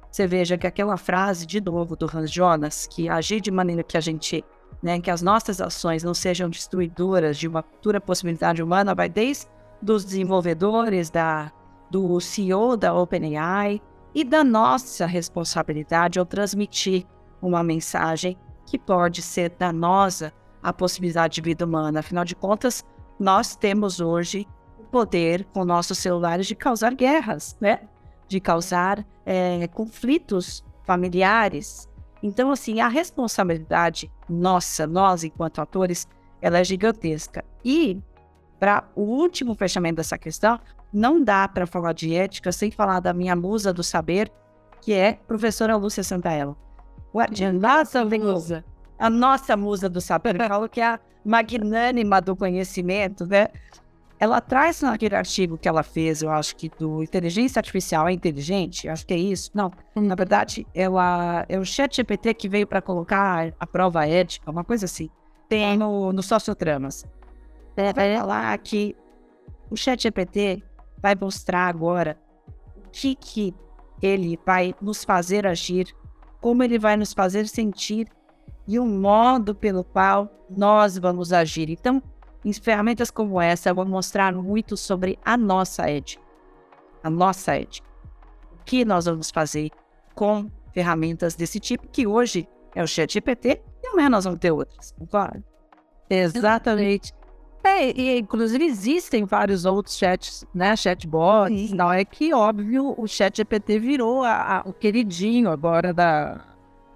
você 0.09 0.25
veja 0.25 0.57
que 0.57 0.65
aquela 0.65 0.95
frase, 0.95 1.45
de 1.45 1.59
novo, 1.59 1.97
do 1.97 2.05
Hans 2.05 2.31
Jonas, 2.31 2.87
que 2.87 3.09
agir 3.09 3.41
de 3.41 3.51
maneira 3.51 3.83
que 3.83 3.97
a 3.97 3.99
gente, 3.99 4.41
né, 4.81 5.01
que 5.01 5.11
as 5.11 5.21
nossas 5.21 5.59
ações 5.59 6.01
não 6.01 6.13
sejam 6.13 6.49
destruidoras 6.49 7.37
de 7.37 7.45
uma 7.45 7.61
futura 7.61 7.99
possibilidade 7.99 8.63
humana, 8.63 8.95
vai 8.95 9.09
desde 9.09 9.47
dos 9.81 10.05
desenvolvedores, 10.05 11.09
da, 11.09 11.51
do 11.89 12.17
CEO 12.21 12.77
da 12.77 12.93
OpenAI, 12.93 13.81
e 14.15 14.23
da 14.23 14.45
nossa 14.45 15.05
responsabilidade 15.05 16.19
ao 16.19 16.25
transmitir 16.25 17.05
uma 17.41 17.61
mensagem 17.61 18.37
que 18.65 18.79
pode 18.79 19.21
ser 19.21 19.49
danosa 19.59 20.31
à 20.63 20.71
possibilidade 20.71 21.35
de 21.35 21.41
vida 21.41 21.65
humana. 21.65 21.99
Afinal 21.99 22.23
de 22.23 22.33
contas, 22.33 22.85
nós 23.19 23.57
temos 23.57 23.99
hoje 23.99 24.47
poder 24.91 25.45
com 25.53 25.63
nossos 25.63 25.97
celulares 25.97 26.45
de 26.45 26.55
causar 26.55 26.93
guerras, 26.93 27.57
né? 27.59 27.79
De 28.27 28.39
causar 28.39 29.05
é, 29.25 29.67
conflitos 29.69 30.63
familiares. 30.83 31.89
Então, 32.21 32.51
assim, 32.51 32.81
a 32.81 32.87
responsabilidade 32.87 34.11
nossa, 34.29 34.85
nós 34.85 35.23
enquanto 35.23 35.61
atores, 35.61 36.07
ela 36.41 36.59
é 36.59 36.63
gigantesca. 36.63 37.43
E 37.63 37.99
para 38.59 38.83
o 38.95 39.01
último 39.01 39.55
fechamento 39.55 39.95
dessa 39.95 40.17
questão, 40.17 40.59
não 40.93 41.23
dá 41.23 41.47
para 41.47 41.65
falar 41.65 41.93
de 41.93 42.13
ética 42.13 42.51
sem 42.51 42.69
falar 42.69 42.99
da 42.99 43.13
minha 43.13 43.35
musa 43.35 43.73
do 43.73 43.83
saber, 43.83 44.31
que 44.81 44.93
é 44.93 45.13
professora 45.13 45.75
Lúcia 45.75 46.03
Santaella. 46.03 46.55
A 47.13 47.53
nossa 47.53 48.05
musa. 48.05 48.65
A 48.99 49.09
nossa 49.09 49.57
musa 49.57 49.89
do 49.89 49.99
saber. 49.99 50.39
Eu 50.39 50.47
falo 50.47 50.69
que 50.69 50.81
é 50.81 50.85
a 50.85 50.99
magnânima 51.25 52.21
do 52.21 52.35
conhecimento, 52.35 53.25
né? 53.25 53.47
Ela 54.21 54.39
traz 54.39 54.83
naquele 54.83 55.15
artigo 55.15 55.57
que 55.57 55.67
ela 55.67 55.81
fez, 55.81 56.21
eu 56.21 56.29
acho 56.29 56.55
que 56.55 56.69
do 56.69 57.01
inteligência 57.01 57.59
artificial 57.59 58.07
é 58.07 58.11
inteligente, 58.11 58.87
acho 58.87 59.03
que 59.03 59.15
é 59.15 59.17
isso. 59.17 59.49
Não, 59.51 59.71
na 59.95 60.13
verdade, 60.13 60.67
ela 60.75 61.43
é 61.49 61.57
o 61.57 61.65
chat 61.65 61.95
GPT 61.95 62.35
que 62.35 62.47
veio 62.47 62.67
para 62.67 62.83
colocar 62.83 63.51
a 63.59 63.65
prova 63.65 64.05
ética, 64.05 64.51
uma 64.51 64.63
coisa 64.63 64.85
assim. 64.85 65.09
Tem 65.49 65.75
no, 65.75 66.13
no 66.13 66.21
Sociotramas. 66.21 67.03
É, 67.75 67.91
vai 67.91 68.15
falar 68.15 68.55
que 68.59 68.95
o 69.71 69.75
chat 69.75 70.03
GPT 70.03 70.61
vai 71.01 71.15
mostrar 71.19 71.65
agora 71.65 72.15
o 72.77 72.91
que, 72.91 73.15
que 73.15 73.55
ele 74.03 74.39
vai 74.45 74.75
nos 74.79 75.03
fazer 75.03 75.47
agir, 75.47 75.87
como 76.39 76.61
ele 76.61 76.77
vai 76.77 76.95
nos 76.95 77.11
fazer 77.11 77.47
sentir 77.47 78.07
e 78.67 78.77
o 78.77 78.85
modo 78.85 79.55
pelo 79.55 79.83
qual 79.83 80.29
nós 80.47 80.95
vamos 80.95 81.33
agir. 81.33 81.71
Então, 81.71 82.03
em 82.43 82.53
ferramentas 82.53 83.11
como 83.11 83.39
essa, 83.39 83.69
eu 83.69 83.75
vou 83.75 83.85
mostrar 83.85 84.33
muito 84.33 84.75
sobre 84.75 85.17
a 85.23 85.37
nossa 85.37 85.89
ética. 85.89 86.23
A 87.03 87.09
nossa 87.09 87.55
ética. 87.55 87.87
O 88.53 88.63
que 88.63 88.85
nós 88.85 89.05
vamos 89.05 89.31
fazer 89.31 89.69
com 90.13 90.49
ferramentas 90.73 91.35
desse 91.35 91.59
tipo, 91.59 91.87
que 91.87 92.07
hoje 92.07 92.47
é 92.75 92.83
o 92.83 92.87
ChatGPT, 92.87 93.61
e 93.83 93.87
amanhã 93.87 94.09
nós 94.09 94.23
vamos 94.23 94.39
ter 94.39 94.51
outras, 94.51 94.91
concorda? 94.91 95.43
Exatamente. 96.09 97.13
É, 97.63 97.91
e 97.91 98.19
inclusive 98.19 98.65
existem 98.65 99.23
vários 99.23 99.65
outros 99.65 99.95
chats, 99.95 100.45
né? 100.53 100.75
Chatbots. 100.75 101.71
Não 101.71 101.93
é 101.93 102.03
que, 102.03 102.33
óbvio, 102.33 102.95
o 102.97 103.07
chat 103.07 103.37
GPT 103.37 103.79
virou 103.79 104.23
a, 104.23 104.57
a, 104.57 104.61
o 104.61 104.73
queridinho 104.73 105.49
agora 105.49 105.93
da. 105.93 106.43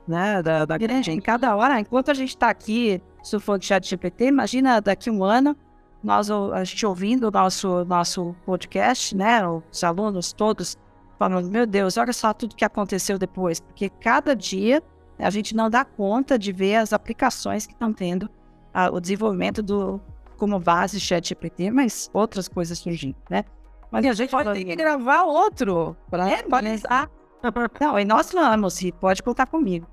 Né, 0.08 0.41
da, 0.43 0.66
da... 0.66 0.78
Em 1.08 1.20
cada 1.20 1.56
hora, 1.56 1.80
enquanto 1.80 2.12
a 2.12 2.14
gente 2.14 2.30
está 2.30 2.49
aqui, 2.49 3.01
se 3.24 3.39
for 3.39 3.58
de 3.58 3.66
chat 3.66 3.88
GPT, 3.88 4.28
imagina 4.28 4.80
daqui 4.80 5.10
a 5.10 5.12
um 5.12 5.24
ano, 5.24 5.56
nós, 6.03 6.30
a 6.30 6.64
gente 6.64 6.86
ouvindo 6.86 7.28
o 7.28 7.32
nosso, 7.32 7.84
nosso 7.86 8.36
podcast, 8.45 9.16
né? 9.18 9.41
Os 9.47 9.84
alunos 9.84 10.32
todos 10.32 10.78
falando, 11.18 11.49
meu 11.49 11.66
Deus, 11.66 11.97
olha 11.97 12.14
só 12.14 12.34
tudo 12.34 12.56
que 12.56 12.64
aconteceu 12.64 13.18
depois. 13.18 13.60
Porque 13.60 13.89
cada 13.89 14.36
dia 14.36 14.84
a 15.18 15.30
gente 15.32 15.56
não 15.56 15.70
dá 15.70 15.84
conta 15.84 16.38
de 16.38 16.51
ver 16.51 16.76
as 16.76 16.93
aplicações 16.93 17.66
que 17.66 17.74
estão 17.74 17.91
tendo 17.91 18.30
a, 18.74 18.91
o 18.91 18.99
desenvolvimento 18.99 19.64
do, 19.64 19.99
como 20.38 20.60
base 20.60 20.99
ChatGPT, 20.99 21.72
mas 21.72 22.10
outras 22.14 22.47
coisas 22.47 22.78
surgindo, 22.78 23.16
né? 23.30 23.43
Mas 23.89 24.06
a 24.06 24.14
gente 24.14 24.30
pode 24.30 24.51
ter 24.53 24.66
que 24.66 24.76
gravar 24.76 25.24
outro 25.24 25.95
para 26.10 26.30
é, 26.30 26.43
ah, 26.89 27.08
Não, 27.80 27.99
e 27.99 28.06
nós 28.06 28.32
vamos, 28.32 28.82
e 28.82 28.91
pode 28.91 29.24
contar 29.24 29.45
comigo. 29.45 29.88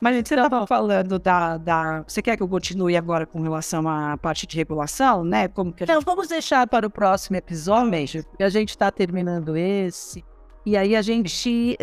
Mas 0.00 0.12
a 0.12 0.16
gente 0.16 0.34
estava 0.34 0.66
falando 0.66 1.18
da, 1.18 1.56
da. 1.56 2.04
Você 2.06 2.20
quer 2.20 2.36
que 2.36 2.42
eu 2.42 2.48
continue 2.48 2.96
agora 2.96 3.24
com 3.24 3.40
relação 3.40 3.88
à 3.88 4.16
parte 4.18 4.46
de 4.46 4.56
regulação, 4.56 5.24
né? 5.24 5.48
Como 5.48 5.72
que 5.72 5.86
gente... 5.86 5.94
Não, 5.94 6.02
vamos 6.02 6.28
deixar 6.28 6.66
para 6.66 6.86
o 6.86 6.90
próximo 6.90 7.36
episódio, 7.36 8.24
porque 8.24 8.42
a 8.42 8.48
gente 8.48 8.70
está 8.70 8.90
terminando 8.90 9.56
esse. 9.56 10.24
E 10.66 10.76
aí 10.76 10.96
a 10.96 11.02
gente 11.02 11.30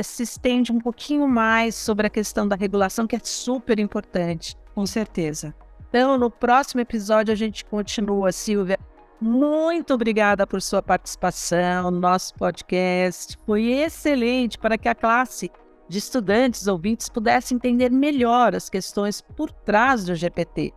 se 0.03 0.24
estende 0.24 0.72
um 0.72 0.80
pouquinho 0.80 1.28
mais 1.28 1.74
sobre 1.74 2.05
a 2.05 2.09
questão 2.09 2.47
da 2.47 2.55
regulação, 2.55 3.07
que 3.07 3.16
é 3.16 3.20
super 3.24 3.80
importante. 3.80 4.55
Com 4.76 4.86
certeza. 4.86 5.55
Então, 5.89 6.18
no 6.18 6.30
próximo 6.30 6.82
episódio 6.82 7.32
a 7.32 7.36
gente 7.36 7.64
continua, 7.64 8.32
Silvia. 8.32 8.78
Muito 9.22 9.93
obrigada 9.93 10.45
por 10.45 10.61
sua 10.61 10.82
participação 10.82 11.89
no 11.89 11.99
nosso 11.99 12.34
podcast. 12.34 13.38
Foi 13.45 13.72
excelente 13.72 14.57
para 14.57 14.78
que 14.78 14.89
a 14.89 14.93
classe 14.93 15.49
de 15.88 15.98
estudantes 15.98 16.68
ouvintes 16.68 17.10
pudesse 17.10 17.54
entender 17.54 17.90
melhor 17.92 18.56
as 18.56 18.70
questões 18.70 19.22
por 19.22 19.52
trás 19.52 20.06
do 20.06 20.16
GPT, 20.16 20.74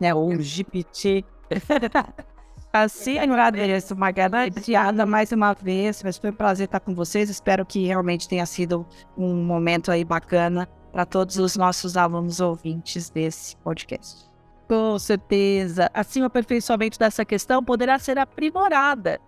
né? 0.00 0.14
Ou 0.14 0.40
GPT. 0.40 1.24
Assim, 2.72 3.18
eu 3.18 3.22
agradeço, 3.22 3.96
Margarida, 3.96 5.04
mais 5.04 5.32
uma 5.32 5.54
vez. 5.54 6.02
Mas 6.04 6.18
foi 6.18 6.30
um 6.30 6.34
prazer 6.34 6.66
estar 6.66 6.78
com 6.78 6.94
vocês. 6.94 7.28
Espero 7.28 7.66
que 7.66 7.84
realmente 7.84 8.28
tenha 8.28 8.46
sido 8.46 8.86
um 9.18 9.42
momento 9.42 9.90
aí 9.90 10.04
bacana 10.04 10.68
para 10.92 11.04
todos 11.04 11.36
os 11.36 11.56
nossos 11.56 11.96
alunos 11.96 12.40
ouvintes 12.40 13.10
desse 13.10 13.56
podcast. 13.56 14.30
Com 14.68 14.96
certeza. 15.00 15.90
Assim, 15.92 16.22
o 16.22 16.26
aperfeiçoamento 16.26 16.96
dessa 16.96 17.24
questão 17.24 17.62
poderá 17.62 17.98
ser 17.98 18.18
aprimorada 18.18 19.20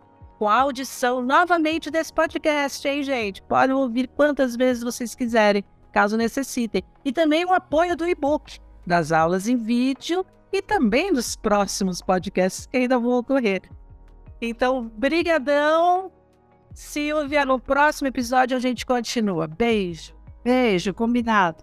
com 0.42 0.48
a 0.48 0.60
audição 0.60 1.22
novamente 1.22 1.88
desse 1.88 2.12
podcast, 2.12 2.88
hein, 2.88 3.04
gente? 3.04 3.40
Podem 3.42 3.76
ouvir 3.76 4.08
quantas 4.08 4.56
vezes 4.56 4.82
vocês 4.82 5.14
quiserem, 5.14 5.62
caso 5.92 6.16
necessitem. 6.16 6.82
E 7.04 7.12
também 7.12 7.44
o 7.44 7.52
apoio 7.52 7.96
do 7.96 8.08
e-book, 8.08 8.58
das 8.84 9.12
aulas 9.12 9.46
em 9.46 9.56
vídeo 9.56 10.26
e 10.52 10.60
também 10.60 11.12
dos 11.12 11.36
próximos 11.36 12.02
podcasts 12.02 12.66
que 12.66 12.76
ainda 12.76 12.98
vão 12.98 13.20
ocorrer. 13.20 13.62
Então, 14.40 14.90
brigadão. 14.98 16.10
Silvia, 16.74 17.46
no 17.46 17.60
próximo 17.60 18.08
episódio 18.08 18.56
a 18.56 18.60
gente 18.60 18.84
continua. 18.84 19.46
Beijo. 19.46 20.12
Beijo, 20.42 20.92
combinado. 20.92 21.62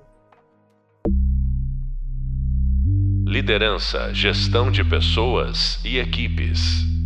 Liderança, 3.27 4.13
gestão 4.13 4.71
de 4.71 4.85
pessoas 4.85 5.83
e 5.83 5.97
equipes. 5.97 6.98